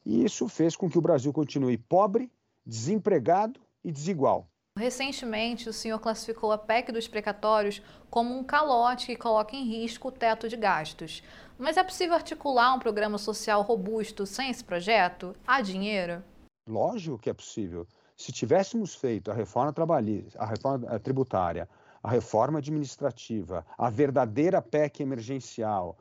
E 0.04 0.24
isso 0.24 0.48
fez 0.48 0.76
com 0.76 0.88
que 0.88 0.98
o 0.98 1.02
Brasil 1.02 1.32
continue 1.32 1.76
pobre, 1.76 2.30
desempregado 2.64 3.60
e 3.84 3.92
desigual. 3.92 4.48
Recentemente, 4.78 5.68
o 5.68 5.72
senhor 5.72 5.98
classificou 5.98 6.52
a 6.52 6.58
PEC 6.58 6.92
dos 6.92 7.08
precatórios 7.08 7.82
como 8.08 8.36
um 8.36 8.44
calote 8.44 9.06
que 9.06 9.16
coloca 9.16 9.54
em 9.54 9.64
risco 9.64 10.08
o 10.08 10.12
teto 10.12 10.48
de 10.48 10.56
gastos. 10.56 11.22
Mas 11.58 11.76
é 11.76 11.84
possível 11.84 12.14
articular 12.14 12.74
um 12.74 12.78
programa 12.78 13.18
social 13.18 13.62
robusto 13.62 14.24
sem 14.24 14.48
esse 14.48 14.64
projeto? 14.64 15.34
Há 15.46 15.60
dinheiro? 15.60 16.22
Lógico 16.66 17.18
que 17.18 17.28
é 17.28 17.34
possível. 17.34 17.86
Se 18.16 18.32
tivéssemos 18.32 18.94
feito 18.94 19.30
a 19.30 19.34
reforma 19.34 19.72
trabalhista, 19.72 20.38
a 20.38 20.46
reforma 20.46 20.98
tributária, 21.00 21.68
a 22.02 22.10
reforma 22.10 22.58
administrativa, 22.58 23.66
a 23.76 23.90
verdadeira 23.90 24.62
PEC 24.62 25.02
emergencial, 25.02 25.98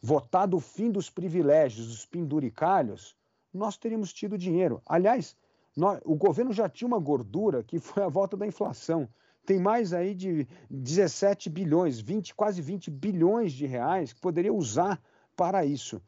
votado 0.00 0.56
o 0.56 0.60
fim 0.60 0.90
dos 0.90 1.08
privilégios, 1.08 1.86
dos 1.86 2.04
penduricalhos, 2.04 3.16
nós 3.52 3.76
teríamos 3.76 4.12
tido 4.12 4.36
dinheiro. 4.36 4.82
Aliás, 4.86 5.36
nós, 5.76 6.00
o 6.04 6.16
governo 6.16 6.52
já 6.52 6.68
tinha 6.68 6.88
uma 6.88 6.98
gordura 6.98 7.62
que 7.62 7.78
foi 7.78 8.02
a 8.02 8.08
volta 8.08 8.36
da 8.36 8.46
inflação. 8.46 9.08
Tem 9.46 9.58
mais 9.58 9.92
aí 9.92 10.14
de 10.14 10.46
17 10.68 11.48
bilhões, 11.48 12.00
20, 12.00 12.34
quase 12.34 12.60
20 12.60 12.90
bilhões 12.90 13.52
de 13.52 13.64
reais 13.64 14.12
que 14.12 14.20
poderia 14.20 14.52
usar 14.52 15.00
para 15.34 15.64
isso. 15.64 16.02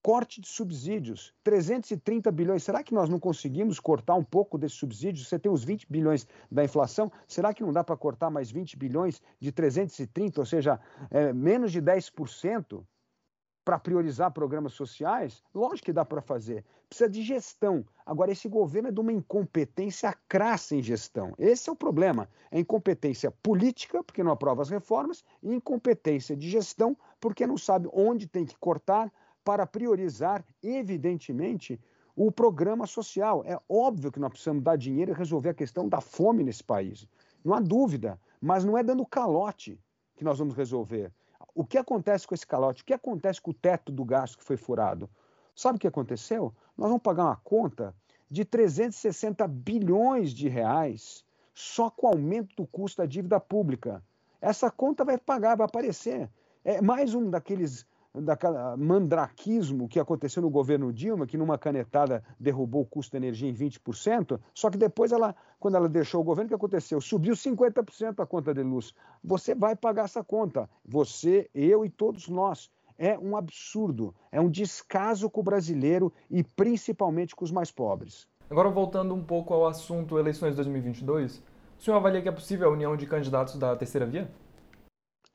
Corte 0.00 0.40
de 0.40 0.46
subsídios, 0.46 1.34
330 1.42 2.30
bilhões. 2.30 2.62
Será 2.62 2.82
que 2.82 2.94
nós 2.94 3.08
não 3.08 3.18
conseguimos 3.18 3.80
cortar 3.80 4.14
um 4.14 4.22
pouco 4.22 4.56
desses 4.56 4.78
subsídios? 4.78 5.28
Você 5.28 5.38
tem 5.38 5.50
os 5.50 5.64
20 5.64 5.90
bilhões 5.90 6.26
da 6.50 6.64
inflação, 6.64 7.10
será 7.26 7.52
que 7.52 7.64
não 7.64 7.72
dá 7.72 7.82
para 7.82 7.96
cortar 7.96 8.30
mais 8.30 8.50
20 8.50 8.76
bilhões 8.76 9.20
de 9.40 9.50
330, 9.50 10.40
ou 10.40 10.46
seja, 10.46 10.80
é, 11.10 11.32
menos 11.32 11.72
de 11.72 11.82
10%? 11.82 12.84
Para 13.66 13.80
priorizar 13.80 14.30
programas 14.30 14.74
sociais? 14.74 15.42
Lógico 15.52 15.86
que 15.86 15.92
dá 15.92 16.04
para 16.04 16.22
fazer. 16.22 16.64
Precisa 16.88 17.10
de 17.10 17.20
gestão. 17.20 17.84
Agora, 18.06 18.30
esse 18.30 18.48
governo 18.48 18.90
é 18.90 18.92
de 18.92 19.00
uma 19.00 19.12
incompetência 19.12 20.16
crassa 20.28 20.76
em 20.76 20.82
gestão. 20.82 21.34
Esse 21.36 21.68
é 21.68 21.72
o 21.72 21.76
problema. 21.76 22.28
É 22.48 22.60
incompetência 22.60 23.28
política, 23.42 24.04
porque 24.04 24.22
não 24.22 24.30
aprova 24.30 24.62
as 24.62 24.70
reformas, 24.70 25.24
e 25.42 25.52
incompetência 25.52 26.36
de 26.36 26.48
gestão, 26.48 26.96
porque 27.20 27.44
não 27.44 27.58
sabe 27.58 27.88
onde 27.92 28.28
tem 28.28 28.46
que 28.46 28.56
cortar 28.56 29.12
para 29.44 29.66
priorizar, 29.66 30.44
evidentemente, 30.62 31.80
o 32.14 32.30
programa 32.30 32.86
social. 32.86 33.42
É 33.44 33.58
óbvio 33.68 34.12
que 34.12 34.20
nós 34.20 34.30
precisamos 34.30 34.62
dar 34.62 34.76
dinheiro 34.76 35.10
e 35.10 35.14
resolver 35.14 35.48
a 35.48 35.54
questão 35.54 35.88
da 35.88 36.00
fome 36.00 36.44
nesse 36.44 36.62
país. 36.62 37.08
Não 37.44 37.52
há 37.52 37.58
dúvida, 37.58 38.16
mas 38.40 38.64
não 38.64 38.78
é 38.78 38.84
dando 38.84 39.04
calote 39.04 39.76
que 40.14 40.22
nós 40.22 40.38
vamos 40.38 40.54
resolver. 40.54 41.12
O 41.56 41.64
que 41.64 41.78
acontece 41.78 42.26
com 42.26 42.34
esse 42.34 42.46
calote? 42.46 42.82
O 42.82 42.84
que 42.84 42.92
acontece 42.92 43.40
com 43.40 43.50
o 43.50 43.54
teto 43.54 43.90
do 43.90 44.04
gasto 44.04 44.36
que 44.36 44.44
foi 44.44 44.58
furado? 44.58 45.08
Sabe 45.54 45.76
o 45.76 45.80
que 45.80 45.86
aconteceu? 45.86 46.52
Nós 46.76 46.88
vamos 46.88 47.02
pagar 47.02 47.24
uma 47.24 47.36
conta 47.36 47.94
de 48.30 48.44
360 48.44 49.48
bilhões 49.48 50.32
de 50.32 50.50
reais 50.50 51.24
só 51.54 51.88
com 51.88 52.08
o 52.08 52.10
aumento 52.10 52.54
do 52.56 52.66
custo 52.66 53.00
da 53.00 53.06
dívida 53.06 53.40
pública. 53.40 54.04
Essa 54.38 54.70
conta 54.70 55.02
vai 55.02 55.16
pagar, 55.16 55.56
vai 55.56 55.64
aparecer. 55.64 56.30
É 56.62 56.82
mais 56.82 57.14
um 57.14 57.30
daqueles 57.30 57.86
daquele 58.20 58.76
mandraquismo 58.76 59.88
que 59.88 60.00
aconteceu 60.00 60.42
no 60.42 60.50
governo 60.50 60.92
Dilma, 60.92 61.26
que 61.26 61.36
numa 61.36 61.58
canetada 61.58 62.22
derrubou 62.38 62.82
o 62.82 62.86
custo 62.86 63.12
da 63.12 63.18
energia 63.18 63.48
em 63.48 63.54
20%, 63.54 64.40
só 64.54 64.70
que 64.70 64.78
depois 64.78 65.12
ela, 65.12 65.34
quando 65.58 65.76
ela 65.76 65.88
deixou 65.88 66.20
o 66.20 66.24
governo, 66.24 66.46
o 66.46 66.48
que 66.48 66.54
aconteceu? 66.54 67.00
Subiu 67.00 67.34
50% 67.34 68.20
a 68.20 68.26
conta 68.26 68.54
de 68.54 68.62
luz. 68.62 68.94
Você 69.22 69.54
vai 69.54 69.76
pagar 69.76 70.04
essa 70.04 70.24
conta. 70.24 70.68
Você, 70.84 71.50
eu 71.54 71.84
e 71.84 71.90
todos 71.90 72.28
nós. 72.28 72.70
É 72.98 73.18
um 73.18 73.36
absurdo, 73.36 74.14
é 74.32 74.40
um 74.40 74.48
descaso 74.48 75.28
com 75.28 75.42
o 75.42 75.44
brasileiro 75.44 76.10
e 76.30 76.42
principalmente 76.42 77.36
com 77.36 77.44
os 77.44 77.52
mais 77.52 77.70
pobres. 77.70 78.26
Agora, 78.48 78.70
voltando 78.70 79.12
um 79.12 79.22
pouco 79.22 79.52
ao 79.52 79.66
assunto 79.66 80.18
eleições 80.18 80.56
2022, 80.56 81.42
o 81.78 81.82
senhor 81.82 81.98
avalia 81.98 82.22
que 82.22 82.28
é 82.28 82.32
possível 82.32 82.68
a 82.68 82.72
união 82.72 82.96
de 82.96 83.06
candidatos 83.06 83.56
da 83.56 83.76
terceira 83.76 84.06
via? 84.06 84.30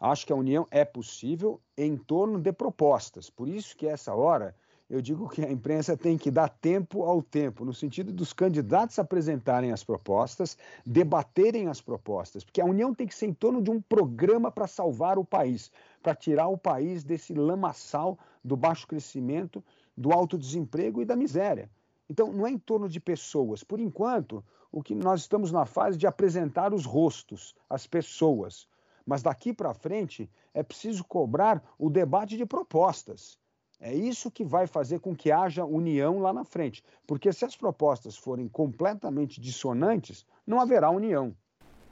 Acho 0.02 0.26
que 0.26 0.34
a 0.34 0.36
união 0.36 0.68
é 0.72 0.84
possível 0.84 1.62
em 1.78 1.96
torno 1.96 2.40
de 2.40 2.52
propostas. 2.52 3.30
Por 3.30 3.48
isso 3.48 3.78
que 3.78 3.86
essa 3.86 4.16
hora 4.16 4.56
eu 4.90 5.00
digo 5.00 5.30
que 5.30 5.46
a 5.46 5.50
imprensa 5.50 5.96
tem 5.96 6.18
que 6.18 6.32
dar 6.32 6.50
tempo 6.50 7.04
ao 7.04 7.22
tempo, 7.22 7.64
no 7.64 7.74
sentido 7.74 8.12
dos 8.12 8.34
candidatos 8.34 8.98
apresentarem 8.98 9.72
as 9.72 9.84
propostas, 9.84 10.58
debaterem 10.84 11.68
as 11.68 11.80
propostas, 11.80 12.44
porque 12.44 12.60
a 12.60 12.66
união 12.66 12.94
tem 12.94 13.08
que 13.08 13.16
ser 13.16 13.28
em 13.28 13.34
torno 13.34 13.62
de 13.62 13.70
um 13.70 13.80
programa 13.80 14.52
para 14.52 14.68
salvar 14.68 15.20
o 15.20 15.24
país, 15.24 15.72
para 16.02 16.16
tirar 16.16 16.48
o 16.48 16.58
país 16.58 17.04
desse 17.04 17.34
lamaçal 17.34 18.18
do 18.44 18.58
baixo 18.58 18.88
crescimento, 18.88 19.64
do 19.96 20.12
alto 20.12 20.38
desemprego 20.38 21.02
e 21.02 21.06
da 21.06 21.16
miséria. 21.16 21.70
Então, 22.10 22.34
não 22.34 22.46
é 22.46 22.50
em 22.50 22.58
torno 22.58 22.90
de 22.90 23.00
pessoas. 23.00 23.64
Por 23.64 23.80
enquanto, 23.80 24.44
o 24.72 24.82
que 24.82 24.96
nós 24.96 25.22
estamos 25.22 25.52
na 25.52 25.66
fase 25.66 25.98
de 25.98 26.08
apresentar 26.08 26.74
os 26.74 26.86
rostos, 26.86 27.56
as 27.70 27.88
pessoas. 27.88 28.68
Mas 29.06 29.22
daqui 29.22 29.54
para 29.54 29.74
frente 29.74 30.30
é 30.54 30.64
preciso 30.64 31.04
cobrar 31.04 31.64
o 31.78 31.90
debate 31.90 32.38
de 32.38 32.46
propostas. 32.46 33.38
É 33.80 33.94
isso 33.94 34.30
que 34.30 34.44
vai 34.44 34.68
fazer 34.68 35.00
com 35.00 35.16
que 35.16 35.32
haja 35.32 35.66
união 35.66 36.20
lá 36.20 36.32
na 36.32 36.44
frente. 36.44 36.84
Porque 37.08 37.34
se 37.34 37.44
as 37.44 37.56
propostas 37.56 38.16
forem 38.16 38.48
completamente 38.48 39.42
dissonantes, 39.42 40.26
não 40.46 40.62
haverá 40.62 40.92
união. 40.92 41.36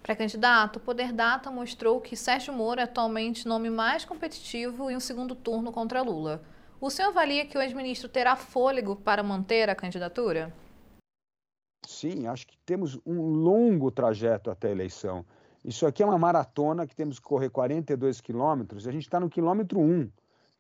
Pré-candidato, 0.04 0.78
o 0.78 0.80
Poder 0.80 1.12
Data 1.12 1.52
mostrou 1.52 2.00
que 2.00 2.16
Sérgio 2.16 2.54
Moro 2.54 2.80
é 2.80 2.84
atualmente 2.84 3.46
o 3.46 3.50
nome 3.50 3.70
mais 3.70 4.06
competitivo 4.06 4.90
em 4.90 4.96
um 4.96 5.00
segundo 5.00 5.36
turno 5.36 5.72
contra 5.72 6.02
Lula. 6.02 6.44
O 6.80 6.90
senhor 6.90 7.10
avalia 7.10 7.46
que 7.46 7.58
o 7.58 7.62
ex-ministro 7.62 8.08
terá 8.08 8.36
fôlego 8.36 8.96
para 8.96 9.22
manter 9.22 9.70
a 9.70 9.76
candidatura? 9.76 10.54
Sim, 11.86 12.28
acho 12.28 12.48
que 12.48 12.58
temos 12.60 13.00
um 13.06 13.20
longo 13.22 13.92
trajeto 13.92 14.50
até 14.50 14.70
a 14.70 14.72
eleição. 14.72 15.26
Isso 15.70 15.86
aqui 15.86 16.02
é 16.02 16.06
uma 16.08 16.18
maratona 16.18 16.88
que 16.88 16.96
temos 16.96 17.20
que 17.20 17.26
correr 17.28 17.52
42 17.52 18.22
quilômetros, 18.22 18.88
a 18.88 18.92
gente 18.92 19.04
está 19.04 19.20
no 19.20 19.30
quilômetro 19.30 19.80
1. 19.80 20.10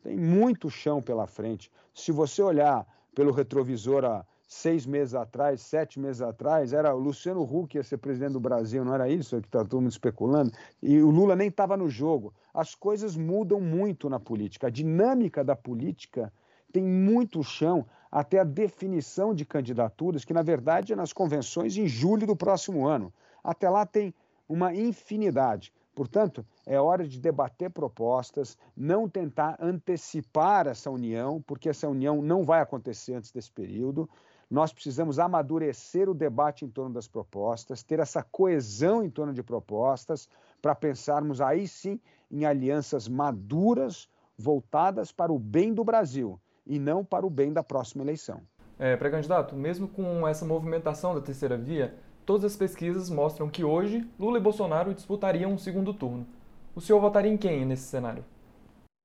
Tem 0.03 0.15
muito 0.15 0.69
chão 0.69 1.01
pela 1.01 1.25
frente. 1.25 1.71
Se 1.95 2.11
você 2.11 2.43
olhar 2.43 2.85
pelo 3.15 3.31
retrovisor 3.31 4.05
há 4.05 4.23
seis 4.47 4.85
meses 4.85 5.15
atrás, 5.15 5.61
sete 5.61 5.99
meses 5.99 6.21
atrás, 6.21 6.73
era 6.73 6.93
o 6.93 6.99
Luciano 6.99 7.41
Huck 7.41 7.75
ia 7.75 7.83
ser 7.83 7.97
presidente 7.97 8.33
do 8.33 8.39
Brasil, 8.39 8.85
não 8.85 8.93
era 8.93 9.09
isso 9.09 9.41
que 9.41 9.47
está 9.47 9.65
todo 9.65 9.81
mundo 9.81 9.89
especulando? 9.89 10.51
E 10.79 11.01
o 11.01 11.09
Lula 11.09 11.35
nem 11.35 11.47
estava 11.47 11.75
no 11.75 11.89
jogo. 11.89 12.31
As 12.53 12.75
coisas 12.75 13.17
mudam 13.17 13.59
muito 13.59 14.11
na 14.11 14.19
política. 14.19 14.67
A 14.67 14.69
dinâmica 14.69 15.43
da 15.43 15.55
política 15.55 16.31
tem 16.71 16.83
muito 16.83 17.41
chão 17.41 17.83
até 18.11 18.37
a 18.37 18.43
definição 18.43 19.33
de 19.33 19.43
candidaturas, 19.43 20.23
que 20.23 20.35
na 20.35 20.43
verdade 20.43 20.93
é 20.93 20.95
nas 20.95 21.11
convenções 21.11 21.75
em 21.77 21.87
julho 21.87 22.27
do 22.27 22.35
próximo 22.35 22.87
ano. 22.87 23.11
Até 23.43 23.67
lá 23.67 23.87
tem 23.87 24.13
uma 24.49 24.73
infinidade. 24.73 25.71
Portanto, 25.93 26.45
é 26.65 26.79
hora 26.79 27.07
de 27.07 27.19
debater 27.19 27.69
propostas, 27.69 28.57
não 28.75 29.07
tentar 29.07 29.57
antecipar 29.59 30.65
essa 30.65 30.89
união, 30.89 31.41
porque 31.45 31.69
essa 31.69 31.87
união 31.87 32.21
não 32.21 32.43
vai 32.43 32.61
acontecer 32.61 33.13
antes 33.13 33.31
desse 33.31 33.51
período. 33.51 34.09
Nós 34.49 34.73
precisamos 34.73 35.19
amadurecer 35.19 36.09
o 36.09 36.13
debate 36.13 36.65
em 36.65 36.69
torno 36.69 36.93
das 36.93 37.07
propostas, 37.07 37.83
ter 37.83 37.99
essa 37.99 38.23
coesão 38.23 39.03
em 39.03 39.09
torno 39.09 39.33
de 39.33 39.43
propostas, 39.43 40.27
para 40.61 40.73
pensarmos 40.73 41.39
aí 41.39 41.67
sim 41.67 41.99
em 42.31 42.45
alianças 42.45 43.07
maduras, 43.07 44.09
voltadas 44.37 45.11
para 45.11 45.31
o 45.31 45.37
bem 45.37 45.73
do 45.73 45.83
Brasil 45.83 46.39
e 46.65 46.79
não 46.79 47.03
para 47.03 47.25
o 47.25 47.29
bem 47.29 47.51
da 47.51 47.61
próxima 47.61 48.03
eleição. 48.03 48.41
É, 48.79 48.95
Pré-candidato, 48.95 49.55
mesmo 49.55 49.89
com 49.89 50.25
essa 50.25 50.45
movimentação 50.45 51.13
da 51.13 51.19
terceira 51.19 51.57
via, 51.57 51.93
todas 52.29 52.51
as 52.51 52.55
pesquisas 52.55 53.09
mostram 53.09 53.49
que 53.49 53.63
hoje 53.63 54.07
Lula 54.19 54.37
e 54.37 54.39
Bolsonaro 54.41 54.93
disputariam 54.93 55.51
um 55.51 55.57
segundo 55.57 55.91
turno. 55.91 56.27
O 56.75 56.79
senhor 56.79 57.01
votaria 57.01 57.31
em 57.31 57.37
quem 57.37 57.65
nesse 57.65 57.87
cenário? 57.87 58.23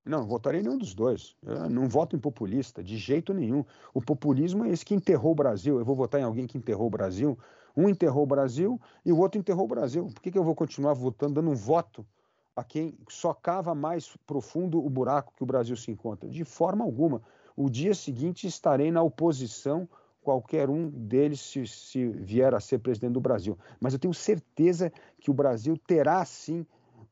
Não, 0.05 0.27
votaria 0.27 0.61
em 0.61 0.63
nenhum 0.63 0.77
dos 0.77 0.93
dois. 0.93 1.35
Eu 1.43 1.71
não 1.71 1.89
voto 1.89 2.15
em 2.15 2.19
populista, 2.19 2.85
de 2.85 2.99
jeito 2.99 3.33
nenhum. 3.33 3.65
O 3.95 4.03
populismo 4.03 4.67
é 4.67 4.69
esse 4.69 4.85
que 4.85 4.95
enterrou 4.95 5.33
o 5.33 5.35
Brasil. 5.35 5.79
Eu 5.79 5.87
vou 5.87 5.97
votar 5.97 6.21
em 6.21 6.25
alguém 6.25 6.47
que 6.47 6.59
enterrou 6.59 6.87
o 6.89 6.91
Brasil. 6.91 7.39
Um 7.75 7.89
enterrou 7.89 8.25
o 8.25 8.27
Brasil 8.27 8.79
e 9.07 9.11
o 9.11 9.17
outro 9.17 9.41
enterrou 9.41 9.65
o 9.65 9.69
Brasil. 9.69 10.05
Por 10.13 10.21
que, 10.21 10.31
que 10.31 10.37
eu 10.37 10.45
vou 10.45 10.55
continuar 10.55 10.93
votando, 10.93 11.33
dando 11.33 11.49
um 11.49 11.55
voto 11.55 12.07
a 12.55 12.63
quem 12.63 12.95
socava 13.09 13.75
mais 13.75 14.15
profundo 14.27 14.85
o 14.85 14.91
buraco 14.91 15.33
que 15.35 15.43
o 15.43 15.47
Brasil 15.47 15.77
se 15.77 15.91
encontra? 15.91 16.29
De 16.29 16.45
forma 16.45 16.85
alguma. 16.85 17.23
O 17.57 17.71
dia 17.71 17.95
seguinte 17.95 18.47
estarei 18.47 18.91
na 18.91 19.01
oposição 19.01 19.89
qualquer 20.25 20.71
um 20.71 20.89
deles 20.89 21.41
se, 21.41 21.67
se 21.67 22.09
vier 22.09 22.55
a 22.55 22.61
ser 22.61 22.79
presidente 22.79 23.13
do 23.13 23.21
Brasil. 23.21 23.59
Mas 23.79 23.93
eu 23.93 23.99
tenho 23.99 24.15
certeza 24.15 24.91
que 25.21 25.31
o 25.31 25.35
Brasil 25.35 25.77
terá 25.87 26.25
sim 26.25 26.67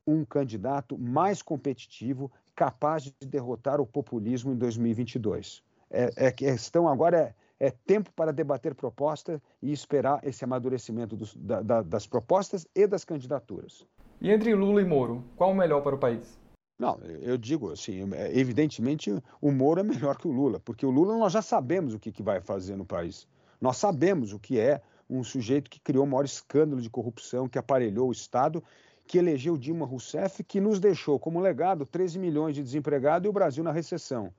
um 0.05 0.25
candidato 0.25 0.97
mais 0.97 1.41
competitivo, 1.41 2.31
capaz 2.55 3.03
de 3.03 3.13
derrotar 3.25 3.79
o 3.79 3.85
populismo 3.85 4.51
em 4.51 4.57
2022. 4.57 5.63
É, 5.89 6.27
é 6.27 6.31
questão 6.31 6.87
agora 6.87 7.35
é, 7.59 7.67
é 7.67 7.71
tempo 7.71 8.11
para 8.13 8.33
debater 8.33 8.73
propostas 8.73 9.39
e 9.61 9.71
esperar 9.71 10.19
esse 10.23 10.43
amadurecimento 10.43 11.15
dos, 11.15 11.35
da, 11.35 11.61
da, 11.61 11.81
das 11.81 12.07
propostas 12.07 12.67
e 12.75 12.87
das 12.87 13.05
candidaturas. 13.05 13.85
E 14.19 14.31
entre 14.31 14.53
Lula 14.55 14.81
e 14.81 14.85
Moro, 14.85 15.23
qual 15.35 15.51
o 15.51 15.55
melhor 15.55 15.81
para 15.81 15.95
o 15.95 15.99
país? 15.99 16.42
Não, 16.83 16.99
eu 17.21 17.37
digo 17.37 17.71
assim, 17.71 18.13
é, 18.13 18.37
evidentemente 18.37 19.09
o 19.39 19.51
Moro 19.53 19.79
é 19.79 19.83
melhor 19.83 20.17
que 20.17 20.27
o 20.27 20.31
Lula, 20.31 20.59
porque 20.59 20.85
o 20.85 20.89
Lula 20.89 21.17
nós 21.17 21.31
já 21.31 21.41
sabemos 21.41 21.93
o 21.93 21.99
que, 21.99 22.11
que 22.11 22.21
vai 22.21 22.41
fazer 22.41 22.75
no 22.75 22.83
país. 22.83 23.25
Nós 23.61 23.77
sabemos 23.77 24.33
o 24.33 24.39
que 24.39 24.59
é 24.59 24.81
um 25.09 25.23
sujeito 25.23 25.69
que 25.69 25.79
criou 25.79 26.03
o 26.03 26.07
maior 26.07 26.25
escândalo 26.25 26.81
de 26.81 26.89
corrupção, 26.89 27.47
que 27.47 27.57
aparelhou 27.57 28.09
o 28.09 28.11
Estado, 28.11 28.61
que 29.07 29.17
elegeu 29.17 29.57
Dilma 29.57 29.85
Rousseff, 29.85 30.43
que 30.43 30.59
nos 30.59 30.77
deixou 30.77 31.17
como 31.17 31.39
legado 31.39 31.85
13 31.85 32.19
milhões 32.19 32.53
de 32.53 32.61
desempregados 32.61 33.25
e 33.25 33.29
o 33.29 33.33
Brasil 33.33 33.63
na 33.63 33.71
recessão. 33.71 34.33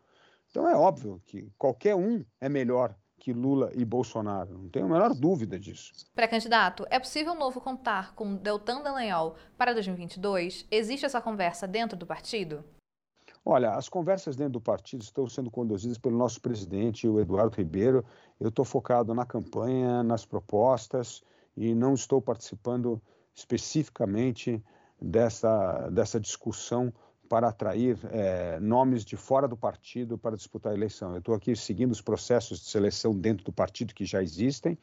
Então 0.51 0.69
é 0.69 0.77
óbvio 0.77 1.23
que 1.25 1.51
qualquer 1.57 1.97
um 1.97 2.23
é 2.39 2.51
melhor 2.51 2.95
que 3.25 3.33
Lula 3.33 3.73
e 3.75 3.87
Bolsonaro. 3.87 4.59
Não 4.59 4.69
tenho 4.69 4.85
a 4.85 4.89
menor 4.89 5.15
dúvida 5.15 5.59
disso. 5.59 5.95
Pré-candidato, 6.15 6.87
é 6.91 6.99
possível 6.99 7.35
novo 7.35 7.59
contar 7.59 8.15
com 8.15 8.37
Deltan 8.37 8.83
Dallagnol 8.83 9.37
para 9.57 9.73
2022? 9.73 10.67
Existe 10.71 11.07
essa 11.07 11.23
conversa 11.23 11.67
dentro 11.67 11.97
do 11.97 12.05
partido? 12.05 12.63
Olha, 13.43 13.71
as 13.71 13.89
conversas 13.89 14.37
dentro 14.37 14.53
do 14.53 14.61
partido 14.61 15.01
estão 15.01 15.27
sendo 15.27 15.51
conduzidas 15.51 15.97
pelo 15.97 16.19
nosso 16.19 16.39
presidente, 16.39 17.09
o 17.09 17.19
Eduardo 17.19 17.57
Ribeiro. 17.57 18.05
Eu 18.39 18.51
estou 18.51 18.65
focado 18.65 19.15
na 19.15 19.25
campanha, 19.25 20.03
nas 20.03 20.27
propostas 20.27 21.23
e 21.57 21.75
não 21.75 21.95
estou 21.95 22.21
participando 22.21 23.01
especificamente 23.35 24.63
dessa, 25.01 25.89
dessa 25.89 26.21
discussão 26.21 26.93
para 27.35 27.49
atrair 27.49 27.99
é, 28.13 28.61
nomes 28.61 29.05
de 29.05 29.17
fora 29.17 29.49
do 29.49 29.57
partido 29.57 30.17
para 30.17 30.37
disputar 30.37 30.71
a 30.71 30.75
eleição. 30.77 31.11
Eu 31.11 31.19
estou 31.19 31.35
aqui 31.35 31.57
seguindo 31.57 31.91
os 31.91 32.01
processos 32.01 32.61
de 32.61 32.67
seleção 32.67 33.13
dentro 33.13 33.45
do 33.45 33.51
partido 33.51 33.93
que 33.93 34.05
já 34.05 34.23
existem 34.23 34.79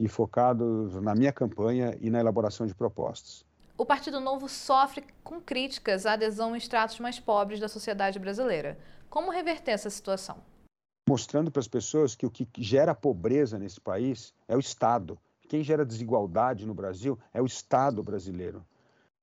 e 0.00 0.08
focado 0.08 1.00
na 1.00 1.14
minha 1.14 1.32
campanha 1.32 1.96
e 2.00 2.10
na 2.10 2.18
elaboração 2.18 2.66
de 2.66 2.74
propostas. 2.74 3.44
O 3.78 3.86
Partido 3.86 4.18
Novo 4.18 4.48
sofre 4.48 5.04
com 5.22 5.40
críticas 5.40 6.04
à 6.04 6.14
adesão 6.14 6.56
em 6.56 6.58
estratos 6.58 6.98
mais 6.98 7.20
pobres 7.20 7.60
da 7.60 7.68
sociedade 7.68 8.18
brasileira. 8.18 8.76
Como 9.08 9.30
reverter 9.30 9.70
essa 9.70 9.88
situação? 9.88 10.38
Mostrando 11.08 11.52
para 11.52 11.60
as 11.60 11.68
pessoas 11.68 12.16
que 12.16 12.26
o 12.26 12.30
que 12.32 12.48
gera 12.58 12.96
pobreza 12.96 13.60
nesse 13.60 13.80
país 13.80 14.34
é 14.48 14.56
o 14.56 14.60
Estado. 14.60 15.16
Quem 15.48 15.62
gera 15.62 15.86
desigualdade 15.86 16.66
no 16.66 16.74
Brasil 16.74 17.16
é 17.32 17.40
o 17.40 17.46
Estado 17.46 18.02
brasileiro. 18.02 18.66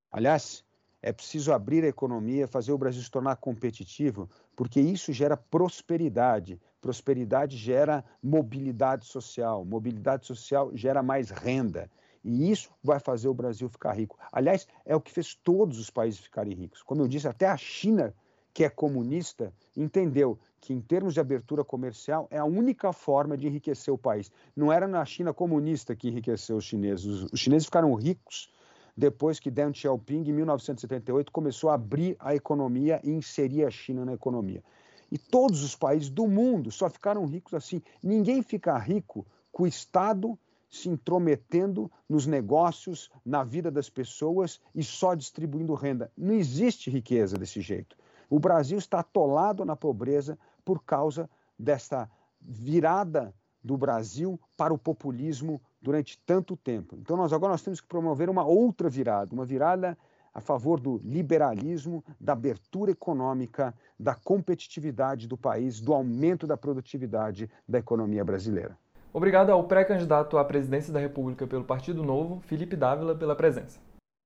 Aliás, 0.09 0.63
é 1.01 1.13
preciso 1.13 1.53
abrir 1.53 1.83
a 1.83 1.87
economia, 1.87 2.47
fazer 2.47 2.71
o 2.71 2.77
Brasil 2.77 3.01
se 3.01 3.09
tornar 3.09 3.37
competitivo, 3.37 4.29
porque 4.55 4.81
isso 4.81 5.13
gera 5.13 5.37
prosperidade. 5.37 6.59
Prosperidade 6.81 7.57
gera 7.57 8.03
mobilidade 8.21 9.05
social. 9.05 9.63
Mobilidade 9.63 10.25
social 10.25 10.71
gera 10.73 11.01
mais 11.01 11.29
renda. 11.29 11.89
E 12.23 12.51
isso 12.51 12.69
vai 12.83 12.99
fazer 12.99 13.29
o 13.29 13.33
Brasil 13.33 13.69
ficar 13.69 13.93
rico. 13.93 14.17
Aliás, 14.31 14.67
é 14.85 14.93
o 14.93 14.99
que 14.99 15.11
fez 15.11 15.33
todos 15.33 15.79
os 15.79 15.89
países 15.89 16.19
ficarem 16.19 16.53
ricos. 16.53 16.83
Como 16.83 17.01
eu 17.01 17.07
disse, 17.07 17.27
até 17.27 17.47
a 17.47 17.55
China, 17.55 18.13
que 18.53 18.65
é 18.65 18.69
comunista, 18.69 19.53
entendeu 19.77 20.37
que, 20.59 20.73
em 20.73 20.81
termos 20.81 21.13
de 21.13 21.21
abertura 21.21 21.63
comercial, 21.63 22.27
é 22.29 22.37
a 22.37 22.43
única 22.43 22.91
forma 22.91 23.37
de 23.37 23.47
enriquecer 23.47 23.93
o 23.93 23.97
país. 23.97 24.29
Não 24.53 24.71
era 24.71 24.85
na 24.85 25.05
China 25.05 25.33
comunista 25.33 25.95
que 25.95 26.09
enriqueceu 26.09 26.57
os 26.57 26.65
chineses. 26.65 27.23
Os 27.31 27.39
chineses 27.39 27.65
ficaram 27.67 27.93
ricos 27.93 28.51
depois 28.99 29.39
que 29.39 29.49
Deng 29.49 29.73
Xiaoping, 29.73 30.27
em 30.27 30.33
1978, 30.33 31.31
começou 31.31 31.69
a 31.69 31.75
abrir 31.75 32.17
a 32.19 32.35
economia 32.35 32.99
e 33.01 33.09
inserir 33.09 33.63
a 33.63 33.71
China 33.71 34.03
na 34.03 34.11
economia. 34.11 34.61
E 35.09 35.17
todos 35.17 35.63
os 35.63 35.73
países 35.73 36.09
do 36.09 36.27
mundo 36.27 36.69
só 36.69 36.89
ficaram 36.89 37.25
ricos 37.25 37.53
assim. 37.53 37.81
Ninguém 38.03 38.43
fica 38.43 38.77
rico 38.77 39.25
com 39.53 39.63
o 39.63 39.67
Estado 39.67 40.37
se 40.69 40.89
intrometendo 40.89 41.89
nos 42.09 42.27
negócios, 42.27 43.09
na 43.25 43.41
vida 43.41 43.71
das 43.71 43.89
pessoas 43.89 44.59
e 44.75 44.83
só 44.83 45.15
distribuindo 45.15 45.73
renda. 45.73 46.11
Não 46.15 46.33
existe 46.33 46.91
riqueza 46.91 47.37
desse 47.37 47.61
jeito. 47.61 47.95
O 48.29 48.37
Brasil 48.37 48.77
está 48.77 48.99
atolado 48.99 49.63
na 49.63 49.77
pobreza 49.77 50.37
por 50.65 50.83
causa 50.83 51.29
dessa 51.57 52.11
virada 52.41 53.33
do 53.63 53.77
Brasil 53.77 54.37
para 54.57 54.73
o 54.73 54.77
populismo 54.77 55.61
durante 55.81 56.19
tanto 56.25 56.55
tempo. 56.57 56.95
Então 56.99 57.15
nós 57.15 57.33
agora 57.33 57.51
nós 57.51 57.61
temos 57.61 57.79
que 57.81 57.87
promover 57.87 58.29
uma 58.29 58.45
outra 58.45 58.89
virada, 58.89 59.33
uma 59.33 59.45
virada 59.45 59.97
a 60.33 60.39
favor 60.39 60.79
do 60.79 61.01
liberalismo, 61.03 62.03
da 62.19 62.33
abertura 62.33 62.91
econômica, 62.91 63.73
da 63.99 64.13
competitividade 64.13 65.27
do 65.27 65.37
país, 65.37 65.79
do 65.79 65.93
aumento 65.93 66.45
da 66.45 66.55
produtividade 66.55 67.49
da 67.67 67.79
economia 67.79 68.23
brasileira. 68.23 68.77
Obrigado 69.11 69.49
ao 69.51 69.63
pré-candidato 69.63 70.37
à 70.37 70.45
presidência 70.45 70.93
da 70.93 70.99
República 70.99 71.47
pelo 71.47 71.63
Partido 71.63 72.03
Novo, 72.03 72.41
Felipe 72.41 72.75
Dávila, 72.75 73.15
pela 73.15 73.35
presença. 73.35 73.79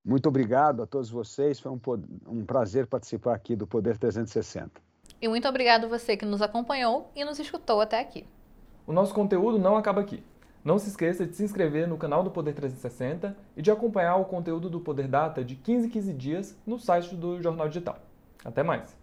Muito 0.05 0.27
obrigado 0.27 0.83
a 0.83 0.85
todos 0.85 1.09
vocês, 1.09 1.59
foi 1.59 1.71
um, 1.71 1.79
um 2.27 2.45
prazer 2.45 2.85
participar 2.85 3.33
aqui 3.33 3.55
do 3.55 3.65
Poder 3.65 3.97
360. 3.97 4.69
E 5.21 5.27
muito 5.29 5.47
obrigado 5.47 5.87
você 5.87 6.17
que 6.17 6.25
nos 6.25 6.41
acompanhou 6.41 7.09
e 7.15 7.23
nos 7.23 7.39
escutou 7.39 7.79
até 7.79 8.01
aqui. 8.01 8.27
O 8.85 8.91
nosso 8.91 9.13
conteúdo 9.13 9.57
não 9.57 9.77
acaba 9.77 10.01
aqui. 10.01 10.21
Não 10.63 10.79
se 10.79 10.87
esqueça 10.87 11.25
de 11.25 11.35
se 11.35 11.43
inscrever 11.43 11.87
no 11.87 11.97
canal 11.97 12.23
do 12.23 12.31
Poder 12.31 12.53
360 12.53 13.35
e 13.57 13.61
de 13.61 13.69
acompanhar 13.69 14.15
o 14.15 14.25
conteúdo 14.25 14.69
do 14.69 14.79
Poder 14.79 15.09
Data 15.09 15.43
de 15.43 15.55
15 15.55 15.87
em 15.87 15.89
15 15.89 16.13
dias 16.13 16.57
no 16.65 16.79
site 16.79 17.15
do 17.15 17.41
Jornal 17.41 17.67
Digital. 17.67 17.99
Até 18.45 18.63
mais! 18.63 18.95